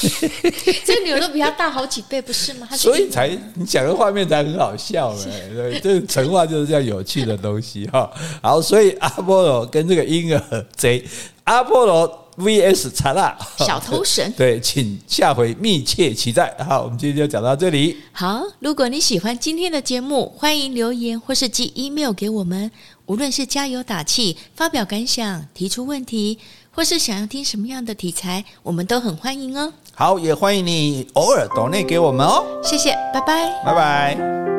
[0.84, 2.66] 这个牛都比他大好几倍，不是吗？
[2.76, 5.24] 所以才你讲的画面才很好笑嘛。
[5.52, 8.10] 对，这神话就是这样有趣的东西哈。
[8.42, 11.04] 好，所以阿波罗跟这个婴儿贼，
[11.44, 12.22] 阿波罗。
[12.36, 16.54] VS 查拉小偷神，对，请下回密切期待。
[16.58, 17.96] 好，我们今天就讲到这里。
[18.12, 22.70] 好，如果你喜欢今天的节目，欢迎留言或是寄 email 给我们。
[23.06, 26.38] 无论是加油打气、发表感想、提出问题，
[26.70, 29.72] 或是想要听什么样的题材，我们都很欢迎哦。
[29.94, 32.44] 好，也欢迎你偶尔抖内给我们哦。
[32.62, 34.55] 谢谢，拜拜，拜拜。